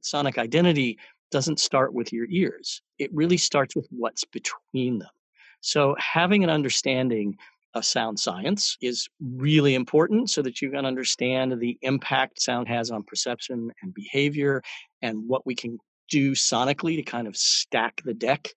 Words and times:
Sonic 0.00 0.38
identity 0.38 0.98
doesn't 1.30 1.60
start 1.60 1.92
with 1.92 2.12
your 2.12 2.26
ears, 2.30 2.82
it 2.98 3.12
really 3.12 3.36
starts 3.36 3.76
with 3.76 3.86
what's 3.90 4.24
between 4.24 4.98
them. 4.98 5.10
So, 5.60 5.96
having 5.98 6.44
an 6.44 6.50
understanding 6.50 7.36
of 7.74 7.84
sound 7.84 8.18
science 8.18 8.76
is 8.80 9.08
really 9.20 9.74
important 9.74 10.30
so 10.30 10.40
that 10.42 10.62
you 10.62 10.70
can 10.70 10.86
understand 10.86 11.58
the 11.58 11.78
impact 11.82 12.40
sound 12.40 12.68
has 12.68 12.90
on 12.90 13.02
perception 13.02 13.70
and 13.82 13.92
behavior 13.92 14.62
and 15.02 15.28
what 15.28 15.46
we 15.46 15.54
can 15.54 15.78
do 16.08 16.32
sonically 16.32 16.96
to 16.96 17.02
kind 17.02 17.26
of 17.26 17.36
stack 17.36 18.00
the 18.04 18.14
deck 18.14 18.48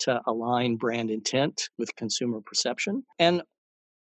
to 0.00 0.20
align 0.26 0.76
brand 0.76 1.10
intent 1.10 1.68
with 1.78 1.94
consumer 1.96 2.40
perception. 2.40 3.02
And 3.18 3.42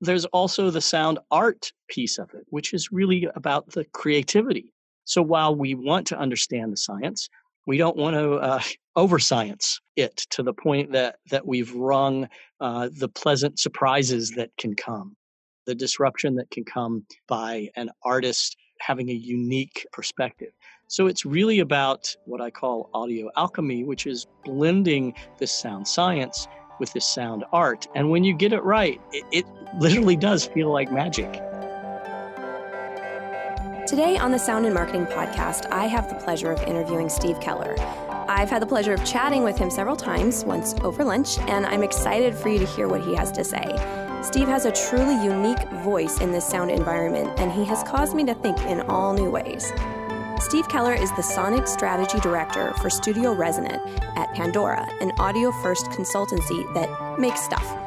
there's 0.00 0.24
also 0.26 0.70
the 0.70 0.80
sound 0.80 1.18
art 1.30 1.72
piece 1.88 2.18
of 2.18 2.30
it, 2.34 2.44
which 2.48 2.72
is 2.72 2.90
really 2.90 3.28
about 3.34 3.70
the 3.70 3.84
creativity. 3.84 4.72
So 5.04 5.22
while 5.22 5.54
we 5.54 5.74
want 5.74 6.06
to 6.08 6.18
understand 6.18 6.72
the 6.72 6.76
science, 6.76 7.28
we 7.66 7.76
don't 7.76 7.96
want 7.96 8.14
to 8.14 8.34
uh, 8.34 8.60
over 8.96 9.18
science 9.18 9.80
it 9.96 10.16
to 10.30 10.42
the 10.42 10.52
point 10.52 10.92
that 10.92 11.16
that 11.30 11.46
we've 11.46 11.74
wrung 11.74 12.28
uh, 12.60 12.88
the 12.98 13.08
pleasant 13.08 13.58
surprises 13.58 14.30
that 14.32 14.50
can 14.58 14.74
come, 14.74 15.16
the 15.66 15.74
disruption 15.74 16.34
that 16.36 16.50
can 16.50 16.64
come 16.64 17.06
by 17.28 17.68
an 17.76 17.90
artist 18.04 18.56
having 18.80 19.08
a 19.10 19.14
unique 19.14 19.86
perspective. 19.92 20.52
So 20.88 21.06
it's 21.06 21.24
really 21.24 21.60
about 21.60 22.14
what 22.26 22.40
I 22.40 22.50
call 22.50 22.90
audio 22.92 23.30
alchemy, 23.36 23.84
which 23.84 24.06
is 24.06 24.26
blending 24.44 25.14
this 25.38 25.52
sound 25.52 25.88
science 25.88 26.48
with 26.78 26.92
this 26.92 27.06
sound 27.06 27.44
art. 27.52 27.86
And 27.94 28.10
when 28.10 28.24
you 28.24 28.34
get 28.34 28.52
it 28.52 28.62
right, 28.62 29.00
it, 29.12 29.24
it 29.32 29.46
literally 29.78 30.16
does 30.16 30.46
feel 30.46 30.70
like 30.70 30.92
magic. 30.92 31.40
Today 33.92 34.16
on 34.16 34.32
the 34.32 34.38
Sound 34.38 34.64
In 34.64 34.72
Marketing 34.72 35.04
Podcast, 35.04 35.70
I 35.70 35.84
have 35.84 36.08
the 36.08 36.14
pleasure 36.14 36.50
of 36.50 36.62
interviewing 36.62 37.10
Steve 37.10 37.38
Keller. 37.42 37.74
I've 38.26 38.48
had 38.48 38.62
the 38.62 38.66
pleasure 38.66 38.94
of 38.94 39.04
chatting 39.04 39.44
with 39.44 39.58
him 39.58 39.70
several 39.70 39.96
times, 39.96 40.46
once 40.46 40.74
over 40.80 41.04
lunch, 41.04 41.38
and 41.40 41.66
I'm 41.66 41.82
excited 41.82 42.34
for 42.34 42.48
you 42.48 42.58
to 42.58 42.64
hear 42.64 42.88
what 42.88 43.02
he 43.02 43.14
has 43.14 43.30
to 43.32 43.44
say. 43.44 43.66
Steve 44.22 44.48
has 44.48 44.64
a 44.64 44.72
truly 44.72 45.22
unique 45.22 45.68
voice 45.84 46.22
in 46.22 46.32
this 46.32 46.48
sound 46.48 46.70
environment, 46.70 47.38
and 47.38 47.52
he 47.52 47.66
has 47.66 47.82
caused 47.82 48.16
me 48.16 48.24
to 48.24 48.32
think 48.32 48.58
in 48.60 48.80
all 48.80 49.12
new 49.12 49.28
ways. 49.30 49.70
Steve 50.40 50.66
Keller 50.70 50.94
is 50.94 51.14
the 51.16 51.22
Sonic 51.22 51.66
Strategy 51.66 52.18
Director 52.20 52.72
for 52.80 52.88
Studio 52.88 53.34
Resonate 53.34 53.82
at 54.16 54.32
Pandora, 54.32 54.88
an 55.02 55.12
audio 55.18 55.52
first 55.60 55.84
consultancy 55.90 56.64
that 56.72 57.18
makes 57.18 57.42
stuff. 57.42 57.81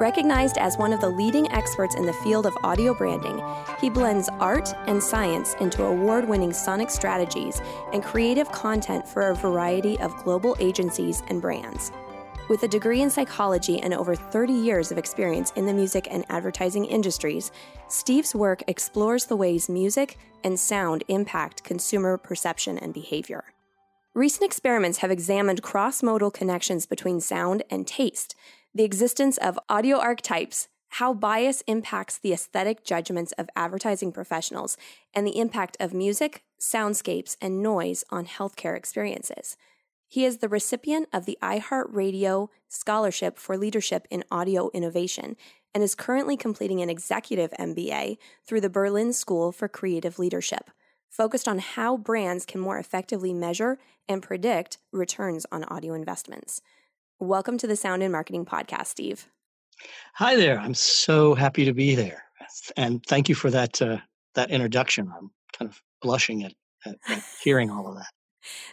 Recognized 0.00 0.56
as 0.56 0.78
one 0.78 0.94
of 0.94 1.02
the 1.02 1.10
leading 1.10 1.52
experts 1.52 1.94
in 1.94 2.06
the 2.06 2.14
field 2.14 2.46
of 2.46 2.56
audio 2.64 2.94
branding, 2.94 3.38
he 3.82 3.90
blends 3.90 4.30
art 4.40 4.72
and 4.86 5.02
science 5.02 5.54
into 5.60 5.84
award 5.84 6.26
winning 6.26 6.54
sonic 6.54 6.88
strategies 6.88 7.60
and 7.92 8.02
creative 8.02 8.50
content 8.50 9.06
for 9.06 9.28
a 9.28 9.34
variety 9.34 9.98
of 10.00 10.16
global 10.24 10.56
agencies 10.58 11.22
and 11.28 11.42
brands. 11.42 11.92
With 12.48 12.62
a 12.62 12.68
degree 12.68 13.02
in 13.02 13.10
psychology 13.10 13.78
and 13.78 13.92
over 13.92 14.14
30 14.14 14.54
years 14.54 14.90
of 14.90 14.96
experience 14.96 15.52
in 15.54 15.66
the 15.66 15.74
music 15.74 16.08
and 16.10 16.24
advertising 16.30 16.86
industries, 16.86 17.52
Steve's 17.88 18.34
work 18.34 18.62
explores 18.68 19.26
the 19.26 19.36
ways 19.36 19.68
music 19.68 20.16
and 20.42 20.58
sound 20.58 21.04
impact 21.08 21.62
consumer 21.62 22.16
perception 22.16 22.78
and 22.78 22.94
behavior. 22.94 23.44
Recent 24.14 24.44
experiments 24.44 24.98
have 24.98 25.10
examined 25.10 25.62
cross 25.62 26.02
modal 26.02 26.30
connections 26.30 26.86
between 26.86 27.20
sound 27.20 27.62
and 27.70 27.86
taste, 27.86 28.34
the 28.74 28.84
existence 28.84 29.36
of 29.38 29.58
audio 29.68 29.98
archetypes, 29.98 30.68
how 30.94 31.14
bias 31.14 31.62
impacts 31.66 32.18
the 32.18 32.32
aesthetic 32.32 32.84
judgments 32.84 33.32
of 33.32 33.48
advertising 33.54 34.12
professionals, 34.12 34.76
and 35.14 35.26
the 35.26 35.38
impact 35.38 35.76
of 35.80 35.94
music, 35.94 36.42
soundscapes, 36.60 37.36
and 37.40 37.62
noise 37.62 38.04
on 38.10 38.26
healthcare 38.26 38.76
experiences. 38.76 39.56
He 40.08 40.24
is 40.24 40.38
the 40.38 40.48
recipient 40.48 41.08
of 41.12 41.24
the 41.26 41.38
iHeartRadio 41.40 42.48
Scholarship 42.68 43.38
for 43.38 43.56
Leadership 43.56 44.08
in 44.10 44.24
Audio 44.30 44.70
Innovation 44.74 45.36
and 45.72 45.84
is 45.84 45.94
currently 45.94 46.36
completing 46.36 46.80
an 46.80 46.90
executive 46.90 47.52
MBA 47.52 48.18
through 48.44 48.60
the 48.60 48.68
Berlin 48.68 49.12
School 49.12 49.52
for 49.52 49.68
Creative 49.68 50.18
Leadership, 50.18 50.70
focused 51.08 51.46
on 51.46 51.60
how 51.60 51.96
brands 51.96 52.44
can 52.44 52.60
more 52.60 52.78
effectively 52.78 53.32
measure 53.32 53.78
and 54.08 54.22
predict 54.22 54.78
returns 54.92 55.46
on 55.52 55.62
audio 55.64 55.94
investments. 55.94 56.60
Welcome 57.22 57.58
to 57.58 57.66
the 57.66 57.76
Sound 57.76 58.02
In 58.02 58.12
Marketing 58.12 58.46
Podcast, 58.46 58.86
Steve. 58.86 59.28
Hi 60.14 60.36
there. 60.36 60.58
I'm 60.58 60.72
so 60.72 61.34
happy 61.34 61.66
to 61.66 61.74
be 61.74 61.94
there, 61.94 62.24
and 62.78 63.04
thank 63.04 63.28
you 63.28 63.34
for 63.34 63.50
that 63.50 63.82
uh, 63.82 63.98
that 64.36 64.50
introduction. 64.50 65.12
I'm 65.14 65.30
kind 65.52 65.70
of 65.70 65.82
blushing 66.00 66.44
at, 66.44 66.54
at, 66.86 66.96
at 67.10 67.22
hearing 67.44 67.70
all 67.70 67.86
of 67.88 67.96
that. 67.96 68.08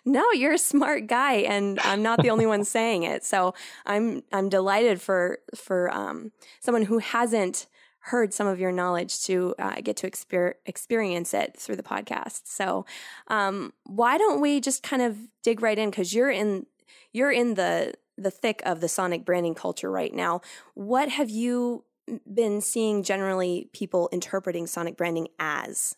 No, 0.06 0.24
you're 0.32 0.54
a 0.54 0.58
smart 0.58 1.08
guy, 1.08 1.40
and 1.40 1.78
I'm 1.82 2.02
not 2.02 2.22
the 2.22 2.30
only 2.30 2.46
one 2.46 2.64
saying 2.64 3.04
it. 3.04 3.26
So 3.26 3.54
I'm 3.86 4.24
I'm 4.32 4.48
delighted 4.48 5.02
for 5.02 5.40
for 5.54 5.94
um, 5.94 6.32
someone 6.62 6.84
who 6.84 7.00
hasn't 7.00 7.68
heard 8.00 8.34
some 8.34 8.48
of 8.48 8.62
your 8.62 8.72
knowledge 8.72 9.24
to 9.24 9.56
uh, 9.60 9.82
get 9.84 9.98
to 9.98 10.10
exper- 10.10 10.54
experience 10.66 11.34
it 11.34 11.58
through 11.60 11.76
the 11.76 11.84
podcast. 11.84 12.44
So 12.46 12.86
um, 13.28 13.74
why 13.84 14.18
don't 14.18 14.40
we 14.40 14.62
just 14.62 14.84
kind 14.84 15.02
of 15.02 15.18
dig 15.44 15.62
right 15.62 15.78
in 15.78 15.90
because 15.90 16.14
you're 16.14 16.32
in 16.32 16.66
you're 17.12 17.32
in 17.32 17.56
the 17.56 17.94
the 18.18 18.32
thick 18.32 18.62
of 18.66 18.82
the 18.82 18.90
sonic 18.90 19.26
branding 19.26 19.56
culture 19.56 19.92
right 19.92 20.14
now. 20.14 20.42
What 20.74 21.10
have 21.10 21.30
you 21.30 21.84
been 22.32 22.62
seeing 22.62 23.04
generally 23.04 23.70
people 23.74 24.10
interpreting 24.12 24.68
sonic 24.68 24.98
branding 24.98 25.28
as? 25.40 25.96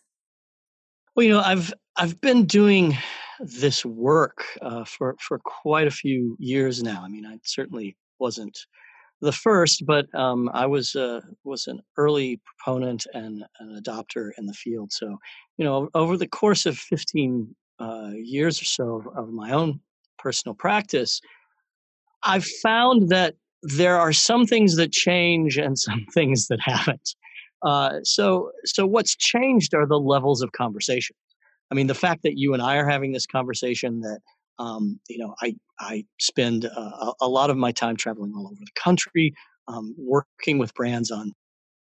Well, 1.14 1.24
you 1.24 1.32
know, 1.32 1.40
I've 1.40 1.72
I've 1.96 2.20
been 2.20 2.46
doing 2.46 2.96
this 3.40 3.84
work 3.84 4.44
uh, 4.62 4.84
for 4.84 5.16
for 5.20 5.38
quite 5.38 5.86
a 5.86 5.92
few 5.92 6.36
years 6.38 6.82
now. 6.82 7.02
I 7.02 7.08
mean, 7.08 7.26
I 7.26 7.38
certainly 7.44 7.96
wasn't 8.18 8.58
the 9.20 9.32
first, 9.32 9.84
but 9.86 10.12
um, 10.14 10.50
I 10.52 10.66
was 10.66 10.94
uh, 10.94 11.20
was 11.44 11.66
an 11.66 11.80
early 11.96 12.40
proponent 12.44 13.06
and 13.12 13.44
an 13.60 13.80
adopter 13.82 14.30
in 14.38 14.46
the 14.46 14.54
field. 14.54 14.92
So, 14.92 15.18
you 15.56 15.64
know, 15.64 15.88
over 15.94 16.16
the 16.16 16.28
course 16.28 16.66
of 16.66 16.78
15 16.78 17.54
uh, 17.78 18.12
years 18.14 18.60
or 18.60 18.66
so 18.66 18.96
of, 18.96 19.06
of 19.16 19.32
my 19.32 19.50
own 19.50 19.80
personal 20.18 20.54
practice, 20.54 21.20
I've 22.22 22.46
found 22.46 23.08
that 23.08 23.34
there 23.62 23.98
are 23.98 24.12
some 24.12 24.46
things 24.46 24.76
that 24.76 24.92
change 24.92 25.58
and 25.58 25.78
some 25.78 26.06
things 26.14 26.48
that 26.48 26.60
haven't. 26.60 27.14
Uh, 27.62 28.00
so, 28.04 28.50
so 28.64 28.86
what's 28.86 29.14
changed 29.16 29.74
are 29.74 29.86
the 29.86 29.98
levels 29.98 30.42
of 30.42 30.52
conversation. 30.52 31.14
I 31.70 31.74
mean, 31.74 31.86
the 31.86 31.94
fact 31.94 32.22
that 32.22 32.38
you 32.38 32.54
and 32.54 32.62
I 32.62 32.76
are 32.76 32.88
having 32.88 33.12
this 33.12 33.26
conversation, 33.26 34.00
that 34.00 34.20
um, 34.58 35.00
you 35.08 35.18
know, 35.18 35.34
I 35.40 35.54
I 35.78 36.04
spend 36.18 36.66
uh, 36.66 37.12
a 37.20 37.28
lot 37.28 37.50
of 37.50 37.56
my 37.56 37.72
time 37.72 37.96
traveling 37.96 38.32
all 38.36 38.46
over 38.46 38.60
the 38.60 38.80
country, 38.80 39.34
um, 39.68 39.94
working 39.96 40.58
with 40.58 40.74
brands 40.74 41.10
on 41.10 41.32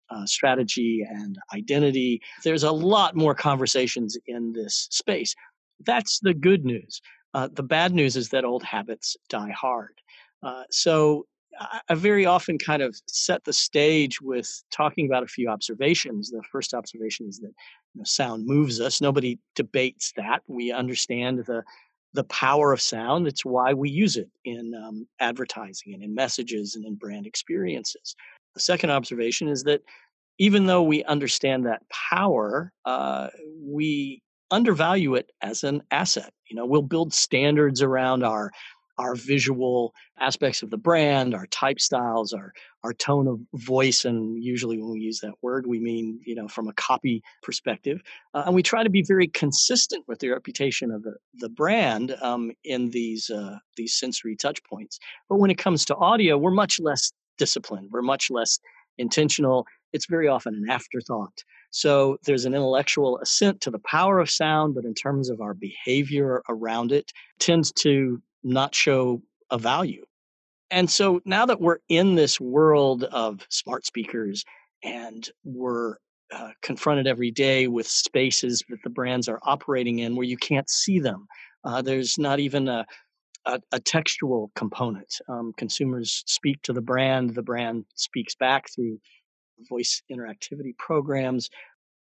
uh, 0.09 0.25
strategy 0.25 1.05
and 1.07 1.37
identity. 1.53 2.21
There's 2.43 2.63
a 2.63 2.71
lot 2.71 3.15
more 3.15 3.33
conversations 3.33 4.17
in 4.27 4.53
this 4.53 4.87
space. 4.91 5.33
That's 5.85 6.19
the 6.19 6.33
good 6.33 6.65
news. 6.65 7.01
Uh, 7.33 7.49
the 7.51 7.63
bad 7.63 7.93
news 7.93 8.15
is 8.15 8.29
that 8.29 8.45
old 8.45 8.63
habits 8.63 9.17
die 9.29 9.51
hard. 9.51 9.99
Uh, 10.43 10.63
so 10.69 11.25
I 11.89 11.95
very 11.95 12.25
often 12.25 12.57
kind 12.57 12.81
of 12.81 12.99
set 13.07 13.43
the 13.43 13.53
stage 13.53 14.21
with 14.21 14.63
talking 14.71 15.07
about 15.07 15.23
a 15.23 15.27
few 15.27 15.49
observations. 15.49 16.29
The 16.29 16.43
first 16.51 16.73
observation 16.73 17.27
is 17.27 17.39
that 17.39 17.47
you 17.93 17.99
know, 17.99 18.03
sound 18.03 18.45
moves 18.45 18.79
us. 18.79 19.01
Nobody 19.01 19.39
debates 19.55 20.13
that. 20.17 20.43
We 20.47 20.71
understand 20.71 21.39
the 21.45 21.63
the 22.13 22.23
power 22.25 22.73
of 22.73 22.81
sound. 22.81 23.27
It's 23.27 23.45
why 23.45 23.73
we 23.73 23.89
use 23.89 24.17
it 24.17 24.29
in 24.45 24.73
um, 24.73 25.07
advertising 25.19 25.93
and 25.93 26.01
in 26.01 26.15
messages 26.15 26.75
and 26.75 26.85
in 26.85 26.95
brand 26.95 27.27
experiences. 27.27 28.15
The 28.55 28.59
second 28.59 28.89
observation 28.89 29.47
is 29.47 29.63
that 29.63 29.81
even 30.39 30.65
though 30.65 30.83
we 30.83 31.03
understand 31.03 31.65
that 31.65 31.83
power, 31.89 32.71
uh, 32.85 33.27
we 33.61 34.23
undervalue 34.49 35.15
it 35.15 35.31
as 35.41 35.63
an 35.63 35.83
asset. 35.91 36.31
You 36.49 36.55
know, 36.55 36.65
we'll 36.65 36.81
build 36.81 37.13
standards 37.13 37.81
around 37.81 38.23
our 38.23 38.51
our 38.97 39.15
visual 39.15 39.93
aspects 40.19 40.63
of 40.63 40.69
the 40.69 40.77
brand, 40.77 41.35
our 41.35 41.45
type 41.47 41.79
styles, 41.79 42.33
our 42.33 42.53
our 42.83 42.93
tone 42.93 43.27
of 43.27 43.39
voice, 43.53 44.05
and 44.05 44.41
usually 44.41 44.77
when 44.77 44.91
we 44.91 44.99
use 44.99 45.19
that 45.19 45.33
word, 45.41 45.67
we 45.67 45.79
mean 45.79 46.19
you 46.25 46.35
know 46.35 46.47
from 46.47 46.67
a 46.67 46.73
copy 46.73 47.21
perspective, 47.43 48.01
uh, 48.33 48.43
and 48.45 48.55
we 48.55 48.63
try 48.63 48.83
to 48.83 48.89
be 48.89 49.03
very 49.03 49.27
consistent 49.27 50.03
with 50.07 50.19
the 50.19 50.29
reputation 50.29 50.91
of 50.91 51.03
the 51.03 51.15
the 51.35 51.49
brand 51.49 52.15
um, 52.21 52.51
in 52.63 52.89
these 52.91 53.29
uh, 53.29 53.57
these 53.75 53.93
sensory 53.93 54.35
touch 54.35 54.59
points. 54.63 54.99
But 55.29 55.37
when 55.37 55.51
it 55.51 55.57
comes 55.57 55.85
to 55.85 55.95
audio, 55.95 56.37
we're 56.37 56.51
much 56.51 56.79
less 56.79 57.11
disciplined. 57.37 57.89
We're 57.91 58.01
much 58.01 58.29
less 58.29 58.59
intentional. 58.97 59.65
It's 59.93 60.07
very 60.07 60.27
often 60.27 60.55
an 60.55 60.69
afterthought. 60.69 61.43
So 61.69 62.17
there's 62.25 62.45
an 62.45 62.53
intellectual 62.53 63.19
assent 63.19 63.61
to 63.61 63.71
the 63.71 63.79
power 63.79 64.19
of 64.19 64.29
sound, 64.29 64.75
but 64.75 64.85
in 64.85 64.93
terms 64.93 65.29
of 65.29 65.41
our 65.41 65.53
behavior 65.53 66.41
around 66.49 66.91
it, 66.91 67.11
tends 67.39 67.71
to 67.73 68.21
not 68.43 68.75
show 68.75 69.21
a 69.49 69.57
value. 69.57 70.05
And 70.69 70.89
so 70.89 71.21
now 71.25 71.45
that 71.45 71.61
we're 71.61 71.79
in 71.89 72.15
this 72.15 72.39
world 72.39 73.03
of 73.05 73.45
smart 73.49 73.85
speakers 73.85 74.43
and 74.83 75.29
we're 75.43 75.95
uh, 76.33 76.51
confronted 76.61 77.07
every 77.07 77.31
day 77.31 77.67
with 77.67 77.87
spaces 77.87 78.63
that 78.69 78.79
the 78.83 78.89
brands 78.89 79.29
are 79.29 79.39
operating 79.43 79.99
in 79.99 80.15
where 80.15 80.27
you 80.27 80.37
can't 80.37 80.69
see 80.69 80.99
them, 80.99 81.27
Uh, 81.63 81.81
there's 81.81 82.17
not 82.17 82.39
even 82.39 82.67
a, 82.67 82.85
a, 83.45 83.59
a 83.71 83.79
textual 83.79 84.51
component. 84.55 85.19
Um, 85.27 85.53
consumers 85.57 86.23
speak 86.25 86.61
to 86.63 86.73
the 86.73 86.81
brand, 86.81 87.35
the 87.35 87.41
brand 87.41 87.85
speaks 87.95 88.35
back 88.35 88.69
through 88.69 88.99
voice 89.69 90.03
interactivity 90.09 90.77
programs. 90.77 91.49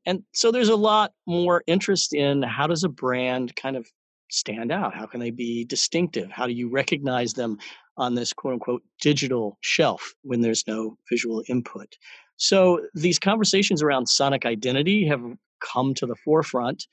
And 0.06 0.22
so 0.32 0.50
there's 0.50 0.70
a 0.70 0.76
lot 0.76 1.12
more 1.26 1.62
interest 1.66 2.14
in 2.14 2.42
how 2.42 2.66
does 2.66 2.84
a 2.84 2.88
brand 2.88 3.54
kind 3.54 3.76
of 3.76 3.86
stand 4.30 4.72
out? 4.72 4.94
How 4.94 5.06
can 5.06 5.20
they 5.20 5.30
be 5.30 5.64
distinctive? 5.64 6.30
How 6.30 6.46
do 6.46 6.52
you 6.52 6.68
recognize 6.68 7.34
them 7.34 7.58
on 7.96 8.14
this 8.14 8.32
quote 8.32 8.54
unquote 8.54 8.82
digital 9.00 9.58
shelf 9.60 10.14
when 10.22 10.40
there's 10.40 10.66
no 10.66 10.96
visual 11.10 11.42
input? 11.48 11.96
So 12.36 12.80
these 12.94 13.18
conversations 13.18 13.82
around 13.82 14.08
sonic 14.08 14.44
identity 14.44 15.06
have 15.06 15.22
come 15.60 15.94
to 15.94 16.06
the 16.06 16.16
forefront, 16.16 16.86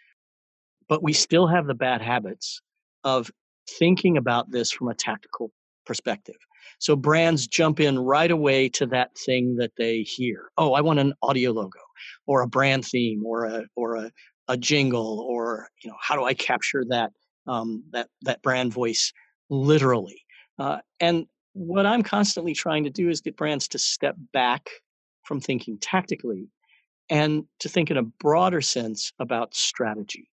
but 0.87 1.03
we 1.03 1.13
still 1.13 1.47
have 1.47 1.67
the 1.67 1.73
bad 1.73 2.01
habits 2.01 2.61
of 3.03 3.31
thinking 3.79 4.17
about 4.17 4.51
this 4.51 4.71
from 4.71 4.89
a 4.89 4.95
tactical 4.95 5.51
perspective. 5.85 6.35
So 6.79 6.95
brands 6.95 7.47
jump 7.47 7.79
in 7.79 7.99
right 7.99 8.31
away 8.31 8.69
to 8.69 8.85
that 8.87 9.17
thing 9.17 9.55
that 9.57 9.71
they 9.77 10.01
hear. 10.01 10.49
Oh, 10.57 10.73
I 10.73 10.81
want 10.81 10.99
an 10.99 11.13
audio 11.21 11.51
logo 11.51 11.79
or 12.25 12.41
a 12.41 12.47
brand 12.47 12.85
theme 12.85 13.25
or 13.25 13.45
a 13.45 13.63
or 13.75 13.95
a, 13.95 14.11
a 14.47 14.57
jingle 14.57 15.19
or 15.27 15.69
you 15.83 15.89
know 15.89 15.97
how 15.99 16.15
do 16.15 16.23
I 16.23 16.33
capture 16.33 16.83
that 16.89 17.11
um, 17.47 17.83
that 17.91 18.09
that 18.21 18.41
brand 18.41 18.73
voice 18.73 19.13
literally. 19.49 20.21
Uh, 20.59 20.79
and 20.99 21.25
what 21.53 21.85
I'm 21.85 22.03
constantly 22.03 22.53
trying 22.53 22.83
to 22.83 22.89
do 22.89 23.09
is 23.09 23.21
get 23.21 23.35
brands 23.35 23.67
to 23.69 23.79
step 23.79 24.15
back 24.31 24.69
from 25.23 25.41
thinking 25.41 25.77
tactically 25.79 26.47
and 27.09 27.45
to 27.59 27.69
think 27.69 27.91
in 27.91 27.97
a 27.97 28.03
broader 28.03 28.61
sense 28.61 29.11
about 29.19 29.53
strategy. 29.53 30.29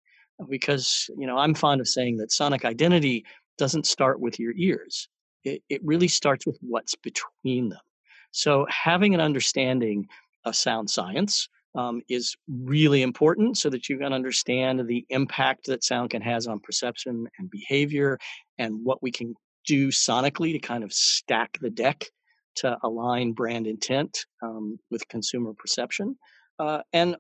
Because 0.49 1.11
you 1.19 1.27
know 1.27 1.37
I'm 1.37 1.55
fond 1.55 1.81
of 1.81 1.89
saying 1.89 2.19
that 2.19 2.31
sonic 2.33 2.65
identity 2.65 3.25
doesn't 3.57 3.87
start 3.87 4.21
with 4.21 4.39
your 4.39 4.53
ears. 4.57 5.09
It, 5.45 5.63
it 5.69 5.81
really 5.85 6.09
starts 6.09 6.47
with 6.47 6.59
what's 6.61 6.95
between 6.95 7.71
them. 7.71 7.81
So 8.31 8.67
having 8.69 9.15
an 9.15 9.21
understanding 9.21 10.07
of 10.45 10.55
sound 10.55 10.91
science, 10.91 11.49
um, 11.79 12.03
is 12.09 12.37
really 12.49 13.03
important 13.03 13.57
so 13.57 13.71
that 13.71 13.89
you 13.89 13.99
can 13.99 14.13
understand 14.13 14.85
the 14.89 15.07
impact 15.11 15.67
that 15.67 15.85
sound 15.85 16.11
can 16.11 16.21
has 16.21 16.49
on 16.49 16.59
perception 16.59 17.29
and 17.39 17.49
behavior 17.51 18.19
and 18.59 18.85
what 18.85 19.01
we 19.01 19.13
can 19.13 19.33
do 19.65 19.87
sonically 19.89 20.53
to 20.53 20.59
kind 20.59 20.83
of 20.83 20.93
stack 20.93 21.57
the 21.61 21.71
deck 21.71 22.05
to 22.57 22.77
align 22.83 23.31
brand 23.31 23.69
intent 23.69 24.27
um, 24.43 24.77
with 24.91 25.07
consumer 25.07 25.53
perception. 25.57 26.19
Uh, 26.59 26.81
and 26.93 27.17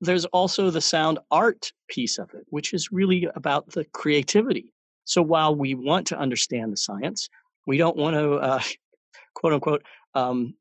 there's 0.00 0.26
also 0.26 0.70
the 0.70 0.80
sound 0.80 1.18
art 1.32 1.72
piece 1.88 2.18
of 2.18 2.30
it, 2.34 2.44
which 2.50 2.72
is 2.72 2.92
really 2.92 3.28
about 3.34 3.68
the 3.72 3.84
creativity. 3.86 4.72
So 5.06 5.22
while 5.22 5.56
we 5.56 5.74
want 5.74 6.06
to 6.08 6.18
understand 6.18 6.72
the 6.72 6.76
science, 6.76 7.28
we 7.66 7.78
don't 7.78 7.96
want 7.96 8.14
to, 8.14 8.34
uh, 8.34 8.62
quote 9.34 9.54
unquote, 9.54 9.82
um, 10.14 10.54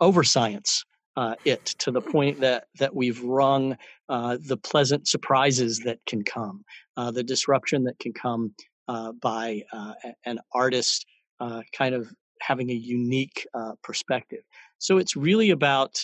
over 0.00 0.22
science 0.22 0.84
uh, 1.16 1.34
it 1.44 1.64
to 1.64 1.90
the 1.90 2.00
point 2.12 2.40
that 2.40 2.66
that 2.78 2.94
we've 2.94 3.22
rung 3.22 3.76
uh, 4.08 4.38
the 4.40 4.56
pleasant 4.56 5.08
surprises 5.08 5.80
that 5.80 5.98
can 6.06 6.22
come, 6.22 6.64
uh, 6.96 7.10
the 7.10 7.24
disruption 7.24 7.84
that 7.84 7.98
can 7.98 8.12
come 8.12 8.52
uh, 8.88 9.12
by 9.12 9.62
uh, 9.72 9.94
an 10.24 10.38
artist 10.52 11.06
uh, 11.40 11.62
kind 11.76 11.94
of 11.94 12.12
having 12.40 12.70
a 12.70 12.74
unique 12.74 13.46
perspective. 13.82 14.42
So 14.78 14.98
it's 14.98 15.16
really 15.16 15.50
about 15.50 15.98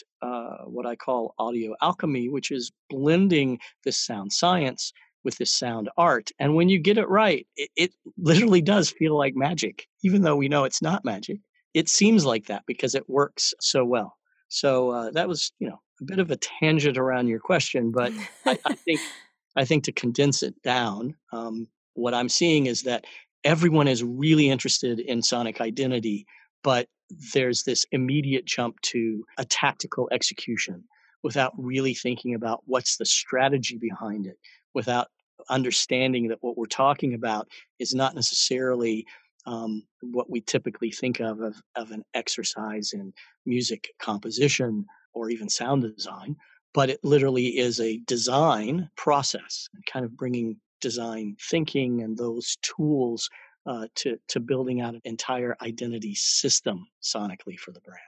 what 0.64 0.86
I 0.86 0.96
call 0.96 1.34
audio 1.38 1.74
alchemy, 1.82 2.28
which 2.28 2.50
is 2.50 2.72
blending 2.88 3.58
this 3.84 3.98
sound 3.98 4.32
science 4.32 4.92
with 5.24 5.36
this 5.38 5.52
sound 5.52 5.90
art. 5.96 6.30
And 6.38 6.54
when 6.54 6.68
you 6.68 6.78
get 6.78 6.98
it 6.98 7.08
right, 7.08 7.46
it, 7.56 7.70
it 7.76 7.92
literally 8.16 8.62
does 8.62 8.90
feel 8.90 9.16
like 9.16 9.36
magic, 9.36 9.86
even 10.02 10.22
though 10.22 10.36
we 10.36 10.48
know 10.48 10.64
it's 10.64 10.82
not 10.82 11.04
magic. 11.04 11.38
It 11.74 11.88
seems 11.88 12.24
like 12.24 12.46
that 12.46 12.64
because 12.66 12.94
it 12.94 13.08
works 13.08 13.54
so 13.60 13.84
well. 13.84 14.16
So 14.52 14.90
uh, 14.90 15.10
that 15.12 15.28
was, 15.28 15.50
you 15.58 15.66
know, 15.66 15.80
a 16.02 16.04
bit 16.04 16.18
of 16.18 16.30
a 16.30 16.36
tangent 16.36 16.98
around 16.98 17.28
your 17.28 17.40
question, 17.40 17.90
but 17.90 18.12
I, 18.44 18.58
I 18.66 18.74
think 18.74 19.00
I 19.56 19.64
think 19.64 19.84
to 19.84 19.92
condense 19.92 20.42
it 20.42 20.60
down, 20.62 21.14
um, 21.32 21.68
what 21.94 22.14
I'm 22.14 22.28
seeing 22.28 22.66
is 22.66 22.82
that 22.82 23.04
everyone 23.44 23.88
is 23.88 24.02
really 24.02 24.48
interested 24.50 24.98
in 25.00 25.22
sonic 25.22 25.60
identity, 25.60 26.26
but 26.62 26.88
there's 27.34 27.62
this 27.62 27.84
immediate 27.92 28.46
jump 28.46 28.80
to 28.80 29.24
a 29.38 29.44
tactical 29.44 30.08
execution 30.10 30.84
without 31.22 31.52
really 31.56 31.94
thinking 31.94 32.34
about 32.34 32.62
what's 32.66 32.96
the 32.96 33.04
strategy 33.04 33.78
behind 33.78 34.26
it, 34.26 34.38
without 34.74 35.08
understanding 35.50 36.28
that 36.28 36.38
what 36.42 36.56
we're 36.56 36.66
talking 36.66 37.14
about 37.14 37.48
is 37.78 37.94
not 37.94 38.14
necessarily 38.14 39.06
um, 39.46 39.84
what 40.00 40.30
we 40.30 40.40
typically 40.40 40.90
think 40.90 41.20
of, 41.20 41.40
of 41.40 41.60
of 41.76 41.90
an 41.90 42.04
exercise 42.14 42.92
in 42.92 43.12
music 43.46 43.90
composition 43.98 44.86
or 45.14 45.30
even 45.30 45.48
sound 45.48 45.82
design, 45.82 46.36
but 46.72 46.90
it 46.90 47.00
literally 47.02 47.58
is 47.58 47.80
a 47.80 47.98
design 48.06 48.88
process 48.96 49.68
and 49.74 49.84
kind 49.86 50.04
of 50.04 50.16
bringing 50.16 50.56
design 50.80 51.36
thinking 51.40 52.02
and 52.02 52.16
those 52.16 52.56
tools 52.62 53.28
uh, 53.66 53.86
to 53.94 54.18
to 54.28 54.40
building 54.40 54.80
out 54.80 54.94
an 54.94 55.02
entire 55.04 55.56
identity 55.62 56.14
system 56.14 56.86
sonically 57.02 57.58
for 57.58 57.72
the 57.72 57.80
brand. 57.80 58.00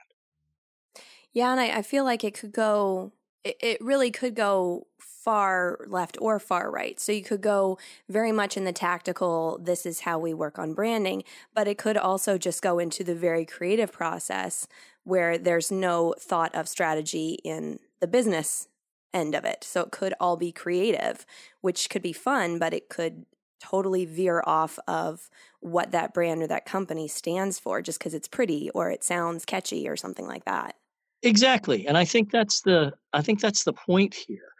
Yeah, 1.33 1.51
and 1.51 1.59
I, 1.59 1.77
I 1.77 1.81
feel 1.81 2.03
like 2.03 2.23
it 2.23 2.33
could 2.33 2.51
go. 2.53 3.11
It, 3.45 3.77
really 3.79 4.09
could 4.09 4.33
go 4.33 4.87
far 4.97 5.79
left 5.87 6.17
or 6.19 6.39
far 6.39 6.71
right. 6.71 6.99
So 6.99 7.11
you 7.11 7.23
could 7.23 7.41
go 7.41 7.77
very 8.09 8.31
much 8.31 8.57
in 8.57 8.63
the 8.63 8.73
tactical, 8.73 9.59
this 9.61 9.85
is 9.85 10.01
how 10.01 10.17
we 10.17 10.33
work 10.33 10.57
on 10.57 10.73
branding, 10.73 11.23
but 11.53 11.67
it 11.67 11.77
could 11.77 11.95
also 11.95 12.37
just 12.39 12.63
go 12.63 12.79
into 12.79 13.03
the 13.03 13.15
very 13.15 13.45
creative 13.45 13.91
process 13.91 14.67
where 15.03 15.37
there's 15.37 15.71
no 15.71 16.15
thought 16.19 16.53
of 16.55 16.67
strategy 16.67 17.37
in 17.43 17.79
the 18.01 18.07
business 18.07 18.67
end 19.13 19.35
of 19.35 19.45
it. 19.45 19.63
So 19.63 19.81
it 19.81 19.91
could 19.91 20.15
all 20.19 20.37
be 20.37 20.51
creative, 20.51 21.25
which 21.61 21.89
could 21.89 22.01
be 22.01 22.13
fun, 22.13 22.57
but 22.57 22.73
it 22.73 22.89
could 22.89 23.25
totally 23.59 24.05
veer 24.05 24.43
off 24.45 24.77
of 24.87 25.29
what 25.59 25.91
that 25.91 26.13
brand 26.13 26.41
or 26.41 26.47
that 26.47 26.65
company 26.65 27.07
stands 27.07 27.59
for 27.59 27.81
just 27.81 27.99
because 27.99 28.13
it's 28.13 28.27
pretty 28.27 28.69
or 28.71 28.91
it 28.91 29.03
sounds 29.03 29.45
catchy 29.45 29.87
or 29.87 29.95
something 29.95 30.27
like 30.27 30.45
that. 30.45 30.75
Exactly. 31.25 31.87
And 31.87 31.97
I 31.97 32.05
think 32.05 32.31
that's 32.31 32.61
the 32.61 32.93
I 33.13 33.21
think 33.21 33.41
that's 33.41 33.65
the 33.65 33.73
point 33.73 34.15
here 34.15 34.53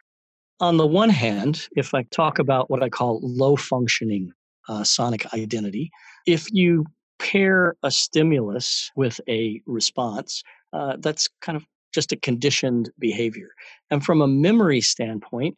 on 0.60 0.78
the 0.78 0.88
one 0.88 1.10
hand, 1.10 1.68
if 1.78 1.94
I 1.94 2.04
talk 2.04 2.40
about 2.40 2.70
what 2.72 2.84
I 2.84 2.90
call 2.90 3.22
low 3.24 3.56
functioning 3.58 4.32
uh, 4.70 4.86
sonic 4.86 5.34
identity, 5.34 5.92
if 6.28 6.48
you 6.52 6.86
pair 7.20 7.76
a 7.84 7.92
stimulus 7.92 8.92
with 8.98 9.22
a 9.30 9.62
response, 9.68 10.44
uh, 10.74 10.98
that's 11.00 11.30
kind 11.42 11.58
of 11.58 11.66
just 11.94 12.12
a 12.12 12.18
conditioned 12.18 12.92
behavior. 13.00 13.50
And 13.92 14.06
from 14.06 14.22
a 14.22 14.28
memory 14.28 14.82
standpoint, 14.82 15.58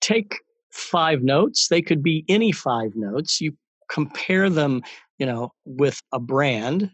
take 0.00 0.38
five 0.72 1.22
notes, 1.22 1.68
they 1.68 1.82
could 1.82 2.02
be 2.02 2.24
any 2.28 2.52
five 2.52 2.92
notes. 2.96 3.40
You 3.40 3.54
compare 3.90 4.50
them, 4.50 4.82
you 5.18 5.26
know, 5.26 5.52
with 5.66 6.00
a 6.12 6.20
brand 6.20 6.90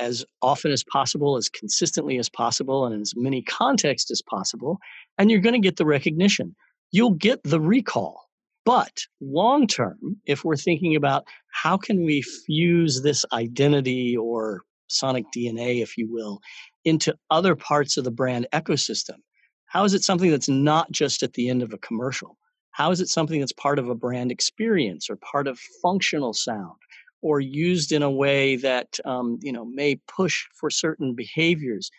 as 0.00 0.24
often 0.42 0.70
as 0.70 0.84
possible, 0.84 1.36
as 1.36 1.48
consistently 1.48 2.18
as 2.18 2.28
possible, 2.28 2.84
and 2.84 2.94
in 2.94 3.00
as 3.00 3.14
many 3.16 3.42
contexts 3.42 4.10
as 4.10 4.22
possible, 4.22 4.78
and 5.18 5.30
you're 5.30 5.40
going 5.40 5.60
to 5.60 5.66
get 5.66 5.76
the 5.76 5.86
recognition. 5.86 6.54
You'll 6.90 7.12
get 7.12 7.42
the 7.42 7.60
recall. 7.60 8.28
But 8.64 9.00
long 9.20 9.66
term, 9.66 10.16
if 10.26 10.44
we're 10.44 10.56
thinking 10.56 10.94
about 10.94 11.24
how 11.50 11.76
can 11.76 12.04
we 12.04 12.22
fuse 12.22 13.02
this 13.02 13.24
identity 13.32 14.16
or 14.16 14.62
sonic 14.88 15.24
DNA, 15.34 15.82
if 15.82 15.96
you 15.96 16.10
will, 16.10 16.40
into 16.84 17.16
other 17.30 17.56
parts 17.56 17.96
of 17.96 18.04
the 18.04 18.10
brand 18.10 18.46
ecosystem, 18.52 19.16
how 19.66 19.84
is 19.84 19.94
it 19.94 20.02
something 20.02 20.30
that's 20.30 20.48
not 20.48 20.90
just 20.90 21.22
at 21.22 21.34
the 21.34 21.48
end 21.48 21.62
of 21.62 21.72
a 21.72 21.78
commercial? 21.78 22.36
How 22.70 22.90
is 22.90 23.00
it 23.00 23.08
something 23.08 23.40
that's 23.40 23.52
part 23.52 23.78
of 23.78 23.88
a 23.88 23.94
brand 23.94 24.30
experience 24.30 25.10
or 25.10 25.16
part 25.16 25.46
of 25.46 25.58
functional 25.82 26.32
sound 26.32 26.76
or 27.22 27.40
used 27.40 27.92
in 27.92 28.02
a 28.02 28.10
way 28.10 28.56
that 28.56 28.98
um, 29.04 29.38
you 29.42 29.52
know 29.52 29.64
may 29.64 29.96
push 30.06 30.46
for 30.54 30.70
certain 30.70 31.14
behaviors? 31.14 31.90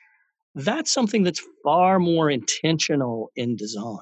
that's 0.55 0.91
something 0.91 1.23
that's 1.23 1.41
far 1.63 1.99
more 1.99 2.29
intentional 2.29 3.31
in 3.35 3.55
design 3.55 3.97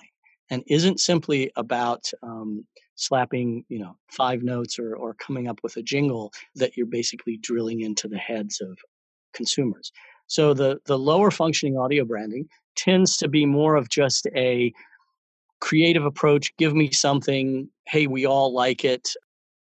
and 0.50 0.64
isn't 0.68 1.00
simply 1.00 1.52
about 1.56 2.10
um, 2.24 2.66
slapping 2.96 3.64
you 3.70 3.80
know 3.80 3.96
five 4.12 4.44
notes 4.44 4.80
or, 4.80 4.96
or 4.96 5.14
coming 5.16 5.48
up 5.48 5.60
with 5.64 5.76
a 5.78 5.82
jingle 5.82 6.32
that 6.56 6.76
you're 6.76 6.86
basically 6.86 7.38
drilling 7.38 7.82
into 7.82 8.08
the 8.08 8.18
heads 8.18 8.62
of 8.62 8.78
consumers 9.34 9.92
so 10.28 10.54
the 10.54 10.80
the 10.86 10.98
lower 10.98 11.30
functioning 11.30 11.78
audio 11.78 12.04
branding 12.04 12.48
tends 12.76 13.18
to 13.18 13.28
be 13.28 13.46
more 13.46 13.76
of 13.76 13.90
just 13.90 14.28
a 14.36 14.72
creative 15.60 16.06
approach 16.06 16.56
give 16.58 16.74
me 16.74 16.92
something 16.92 17.70
hey 17.88 18.08
we 18.08 18.26
all 18.26 18.54
like 18.54 18.84
it 18.86 19.10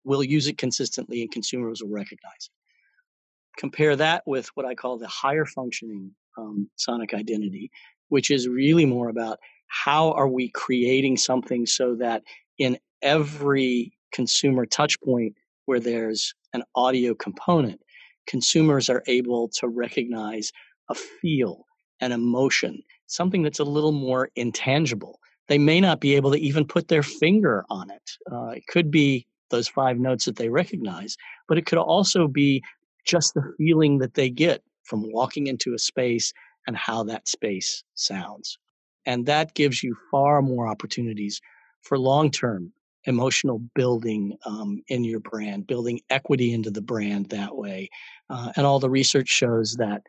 we'll 0.04 0.22
use 0.22 0.46
it 0.46 0.58
consistently 0.58 1.22
and 1.22 1.30
consumers 1.30 1.82
will 1.82 1.90
recognize 1.90 2.48
it 2.48 3.60
compare 3.60 3.96
that 3.96 4.22
with 4.26 4.48
what 4.54 4.66
i 4.66 4.74
call 4.74 4.98
the 4.98 5.08
higher 5.08 5.44
functioning 5.44 6.14
um, 6.38 6.68
sonic 6.76 7.14
identity, 7.14 7.70
which 8.08 8.30
is 8.30 8.48
really 8.48 8.86
more 8.86 9.08
about 9.08 9.38
how 9.68 10.12
are 10.12 10.28
we 10.28 10.50
creating 10.50 11.16
something 11.16 11.66
so 11.66 11.94
that 11.96 12.22
in 12.58 12.78
every 13.00 13.92
consumer 14.12 14.66
touch 14.66 15.00
point 15.00 15.34
where 15.66 15.80
there's 15.80 16.34
an 16.52 16.62
audio 16.74 17.14
component, 17.14 17.80
consumers 18.26 18.90
are 18.90 19.02
able 19.06 19.48
to 19.48 19.68
recognize 19.68 20.52
a 20.90 20.94
feel, 20.94 21.64
an 22.00 22.12
emotion, 22.12 22.82
something 23.06 23.42
that's 23.42 23.60
a 23.60 23.64
little 23.64 23.92
more 23.92 24.28
intangible. 24.36 25.18
They 25.48 25.58
may 25.58 25.80
not 25.80 26.00
be 26.00 26.14
able 26.14 26.30
to 26.32 26.38
even 26.38 26.66
put 26.66 26.88
their 26.88 27.02
finger 27.02 27.64
on 27.70 27.90
it. 27.90 28.10
Uh, 28.30 28.48
it 28.48 28.66
could 28.66 28.90
be 28.90 29.26
those 29.52 29.68
five 29.68 30.00
notes 30.00 30.24
that 30.24 30.36
they 30.36 30.48
recognize, 30.48 31.16
but 31.46 31.58
it 31.58 31.66
could 31.66 31.78
also 31.78 32.26
be 32.26 32.60
just 33.06 33.34
the 33.34 33.54
feeling 33.56 33.98
that 33.98 34.14
they 34.14 34.28
get 34.28 34.62
from 34.82 35.12
walking 35.12 35.46
into 35.46 35.74
a 35.74 35.78
space 35.78 36.32
and 36.66 36.76
how 36.76 37.04
that 37.04 37.28
space 37.28 37.84
sounds. 37.94 38.58
And 39.06 39.26
that 39.26 39.54
gives 39.54 39.82
you 39.82 39.96
far 40.10 40.42
more 40.42 40.66
opportunities 40.66 41.40
for 41.82 41.98
long 41.98 42.30
term 42.30 42.72
emotional 43.04 43.60
building 43.74 44.36
um, 44.46 44.80
in 44.88 45.04
your 45.04 45.20
brand, 45.20 45.66
building 45.66 46.00
equity 46.10 46.52
into 46.52 46.70
the 46.70 46.82
brand 46.82 47.30
that 47.30 47.56
way. 47.56 47.88
Uh, 48.30 48.52
and 48.56 48.66
all 48.66 48.78
the 48.78 48.90
research 48.90 49.28
shows 49.28 49.74
that 49.76 50.02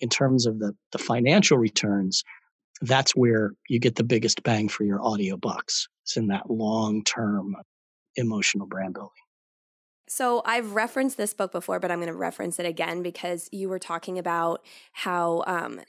in 0.00 0.08
terms 0.08 0.46
of 0.46 0.58
the, 0.58 0.74
the 0.92 0.98
financial 0.98 1.58
returns, 1.58 2.24
that's 2.80 3.12
where 3.12 3.52
you 3.68 3.78
get 3.78 3.96
the 3.96 4.04
biggest 4.04 4.42
bang 4.42 4.68
for 4.68 4.84
your 4.84 5.02
audio 5.02 5.36
bucks. 5.36 5.88
It's 6.04 6.16
in 6.16 6.28
that 6.28 6.50
long 6.50 7.04
term 7.04 7.56
emotional 8.18 8.66
brand 8.66 8.94
building. 8.94 9.12
So 10.08 10.42
I've 10.44 10.72
referenced 10.72 11.16
this 11.16 11.34
book 11.34 11.52
before, 11.52 11.80
but 11.80 11.90
I'm 11.90 11.98
going 11.98 12.08
to 12.08 12.14
reference 12.14 12.58
it 12.58 12.66
again 12.66 13.02
because 13.02 13.48
you 13.52 13.68
were 13.68 13.78
talking 13.78 14.18
about 14.18 14.64
how 14.92 15.44
um, 15.46 15.80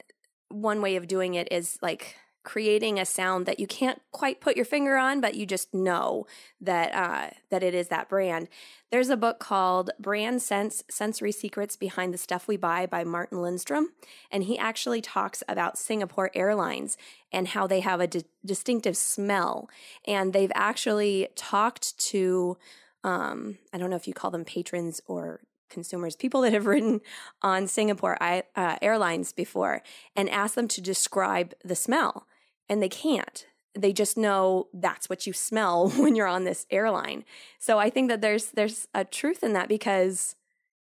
one 0.49 0.81
way 0.81 0.97
of 0.97 1.07
doing 1.07 1.35
it 1.35 1.47
is 1.51 1.77
like 1.81 2.15
creating 2.43 2.99
a 2.99 3.05
sound 3.05 3.45
that 3.45 3.59
you 3.59 3.67
can't 3.67 4.01
quite 4.11 4.39
put 4.39 4.55
your 4.55 4.65
finger 4.65 4.97
on, 4.97 5.21
but 5.21 5.35
you 5.35 5.45
just 5.45 5.73
know 5.73 6.25
that 6.61 6.93
uh, 6.95 7.29
that 7.49 7.63
it 7.63 7.73
is 7.73 7.89
that 7.89 8.09
brand. 8.09 8.47
There's 8.91 9.09
a 9.09 9.17
book 9.17 9.39
called 9.39 9.91
Brand 9.99 10.41
Sense: 10.41 10.83
Sensory 10.89 11.31
Secrets 11.31 11.75
Behind 11.75 12.13
the 12.13 12.17
Stuff 12.17 12.47
We 12.47 12.57
Buy 12.57 12.85
by 12.85 13.03
Martin 13.03 13.41
Lindstrom, 13.41 13.89
and 14.31 14.43
he 14.43 14.57
actually 14.57 15.01
talks 15.01 15.43
about 15.47 15.77
Singapore 15.77 16.31
Airlines 16.33 16.97
and 17.31 17.49
how 17.49 17.67
they 17.67 17.81
have 17.81 17.99
a 17.99 18.07
di- 18.07 18.25
distinctive 18.45 18.97
smell, 18.97 19.69
and 20.05 20.33
they've 20.33 20.51
actually 20.55 21.27
talked 21.35 21.97
to 21.99 22.57
um, 23.03 23.57
I 23.73 23.77
don't 23.77 23.89
know 23.89 23.95
if 23.95 24.07
you 24.07 24.13
call 24.13 24.31
them 24.31 24.45
patrons 24.45 25.01
or 25.07 25.41
consumers, 25.69 26.15
people 26.15 26.41
that 26.41 26.53
have 26.53 26.65
ridden 26.65 27.01
on 27.41 27.67
Singapore 27.67 28.17
uh, 28.21 28.75
Airlines 28.81 29.31
before, 29.31 29.81
and 30.15 30.29
ask 30.29 30.55
them 30.55 30.67
to 30.69 30.81
describe 30.81 31.53
the 31.63 31.75
smell. 31.75 32.25
And 32.69 32.81
they 32.81 32.89
can't. 32.89 33.45
They 33.77 33.93
just 33.93 34.17
know 34.17 34.67
that's 34.73 35.09
what 35.09 35.27
you 35.27 35.33
smell 35.33 35.89
when 35.97 36.15
you're 36.15 36.27
on 36.27 36.43
this 36.43 36.65
airline. 36.69 37.25
So 37.57 37.79
I 37.79 37.89
think 37.89 38.09
that 38.09 38.21
there's 38.21 38.51
there's 38.51 38.87
a 38.93 39.03
truth 39.03 39.43
in 39.43 39.53
that 39.53 39.67
because 39.67 40.35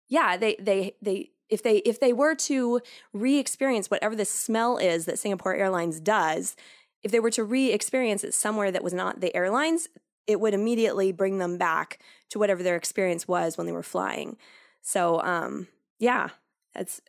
yeah, 0.08 0.38
they 0.38 0.56
they 0.60 0.96
they 1.02 1.32
if 1.50 1.64
they 1.64 1.78
if 1.78 2.00
they 2.00 2.14
were 2.14 2.36
to 2.36 2.82
re-experience 3.14 3.90
whatever 3.90 4.16
the 4.16 4.26
smell 4.26 4.78
is 4.78 5.06
that 5.06 5.20
Singapore 5.20 5.56
Airlines 5.56 6.00
does, 6.00 6.56
if 7.04 7.12
they 7.12 7.20
were 7.20 7.32
to 7.32 7.44
re-experience 7.44 8.24
it 8.24 8.34
somewhere 8.34 8.72
that 8.72 8.84
was 8.84 8.94
not 8.94 9.22
the 9.22 9.36
airlines, 9.36 9.88
it 10.28 10.40
would 10.40 10.54
immediately 10.54 11.12
bring 11.12 11.38
them 11.38 11.58
back 11.58 12.00
to 12.30 12.40
whatever 12.40 12.64
their 12.64 12.76
experience 12.76 13.28
was 13.28 13.58
when 13.58 13.68
they 13.68 13.74
were 13.74 13.84
flying. 13.84 14.38
So, 14.82 15.22
um, 15.22 15.68
yeah, 16.00 16.30
that's. 16.74 17.02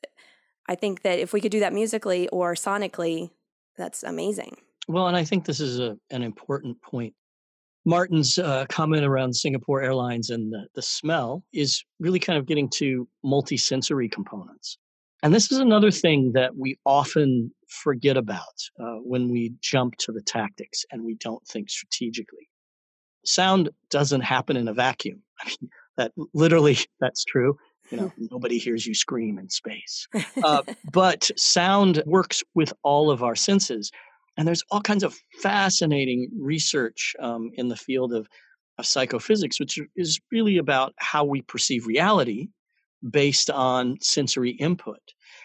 I 0.68 0.74
think 0.74 1.02
that 1.02 1.20
if 1.20 1.32
we 1.32 1.40
could 1.40 1.52
do 1.52 1.60
that 1.60 1.72
musically 1.72 2.26
or 2.28 2.54
sonically, 2.54 3.30
that's 3.76 4.02
amazing. 4.02 4.56
Well, 4.88 5.08
and 5.08 5.16
I 5.16 5.24
think 5.24 5.44
this 5.44 5.60
is 5.60 5.80
a, 5.80 5.96
an 6.10 6.22
important 6.22 6.80
point. 6.82 7.14
Martin's 7.84 8.38
uh, 8.38 8.66
comment 8.68 9.04
around 9.04 9.34
Singapore 9.34 9.82
Airlines 9.82 10.30
and 10.30 10.52
the, 10.52 10.66
the 10.74 10.82
smell 10.82 11.44
is 11.52 11.84
really 12.00 12.18
kind 12.18 12.38
of 12.38 12.46
getting 12.46 12.68
to 12.76 13.08
multisensory 13.24 14.10
components. 14.10 14.78
And 15.22 15.34
this 15.34 15.50
is 15.50 15.58
another 15.58 15.90
thing 15.90 16.32
that 16.34 16.56
we 16.56 16.78
often 16.84 17.52
forget 17.68 18.16
about 18.16 18.42
uh, 18.80 18.96
when 19.02 19.28
we 19.28 19.54
jump 19.60 19.96
to 19.98 20.12
the 20.12 20.22
tactics 20.22 20.84
and 20.90 21.04
we 21.04 21.14
don't 21.14 21.44
think 21.46 21.70
strategically 21.70 22.48
sound 23.26 23.68
doesn't 23.90 24.22
happen 24.22 24.56
in 24.56 24.68
a 24.68 24.74
vacuum. 24.74 25.22
I 25.40 25.48
mean, 25.48 25.70
that 25.96 26.12
literally 26.34 26.78
that's 27.00 27.24
true. 27.24 27.56
You 27.90 27.98
know, 27.98 28.12
nobody 28.30 28.58
hears 28.58 28.86
you 28.86 28.94
scream 28.94 29.38
in 29.38 29.48
space. 29.48 30.06
Uh, 30.42 30.62
but 30.92 31.30
sound 31.36 32.02
works 32.06 32.42
with 32.54 32.72
all 32.82 33.10
of 33.10 33.22
our 33.22 33.34
senses. 33.34 33.90
And 34.36 34.46
there's 34.46 34.62
all 34.70 34.80
kinds 34.80 35.02
of 35.02 35.16
fascinating 35.40 36.30
research 36.38 37.14
um, 37.20 37.50
in 37.54 37.68
the 37.68 37.76
field 37.76 38.12
of, 38.12 38.28
of 38.78 38.86
psychophysics, 38.86 39.58
which 39.58 39.78
is 39.96 40.20
really 40.30 40.58
about 40.58 40.94
how 40.98 41.24
we 41.24 41.42
perceive 41.42 41.86
reality 41.86 42.48
based 43.08 43.50
on 43.50 43.96
sensory 44.02 44.50
input. 44.52 45.00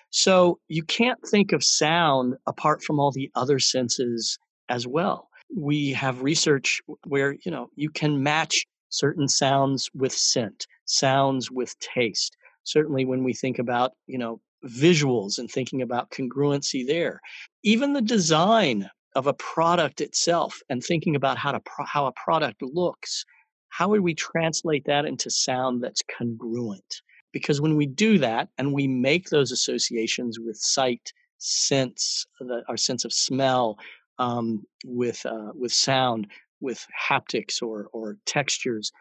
So 0.09 0.59
you 0.67 0.83
can't 0.83 1.19
think 1.25 1.53
of 1.53 1.63
sound 1.63 2.35
apart 2.47 2.83
from 2.83 2.99
all 2.99 3.11
the 3.11 3.31
other 3.35 3.59
senses 3.59 4.37
as 4.67 4.85
well 4.85 5.29
we 5.55 5.91
have 5.91 6.21
research 6.21 6.81
where 7.05 7.35
you 7.45 7.51
know 7.51 7.69
you 7.75 7.89
can 7.89 8.23
match 8.23 8.65
certain 8.91 9.27
sounds 9.27 9.89
with 9.93 10.13
scent 10.13 10.67
sounds 10.85 11.49
with 11.49 11.77
taste. 11.79 12.37
Certainly 12.63 13.05
when 13.05 13.23
we 13.23 13.33
think 13.33 13.57
about 13.57 13.93
you 14.05 14.19
know 14.19 14.39
visuals 14.63 15.39
and 15.39 15.49
thinking 15.49 15.81
about 15.81 16.11
congruency 16.11 16.85
there 16.85 17.19
even 17.63 17.93
the 17.93 18.01
design 18.01 18.87
of 19.15 19.25
a 19.25 19.33
product 19.33 20.01
itself 20.01 20.59
and 20.69 20.83
thinking 20.83 21.15
about 21.15 21.35
how 21.35 21.51
to 21.51 21.59
pro- 21.61 21.85
how 21.85 22.05
a 22.05 22.11
product 22.11 22.61
looks 22.61 23.25
how 23.71 23.87
would 23.87 24.01
we 24.01 24.13
translate 24.13 24.85
that 24.85 25.05
into 25.05 25.29
sound 25.31 25.81
that's 25.81 26.03
congruent? 26.17 27.01
Because 27.31 27.61
when 27.61 27.77
we 27.77 27.85
do 27.85 28.17
that 28.19 28.49
and 28.57 28.73
we 28.73 28.87
make 28.87 29.29
those 29.29 29.51
associations 29.51 30.39
with 30.39 30.57
sight 30.57 31.13
sense 31.37 32.27
the, 32.39 32.61
our 32.67 32.77
sense 32.77 33.03
of 33.05 33.11
smell 33.11 33.79
um, 34.19 34.63
with 34.85 35.25
uh, 35.25 35.51
with 35.55 35.73
sound, 35.73 36.27
with 36.61 36.85
haptics 37.09 37.61
or 37.61 37.87
or 37.93 38.17
textures. 38.25 38.91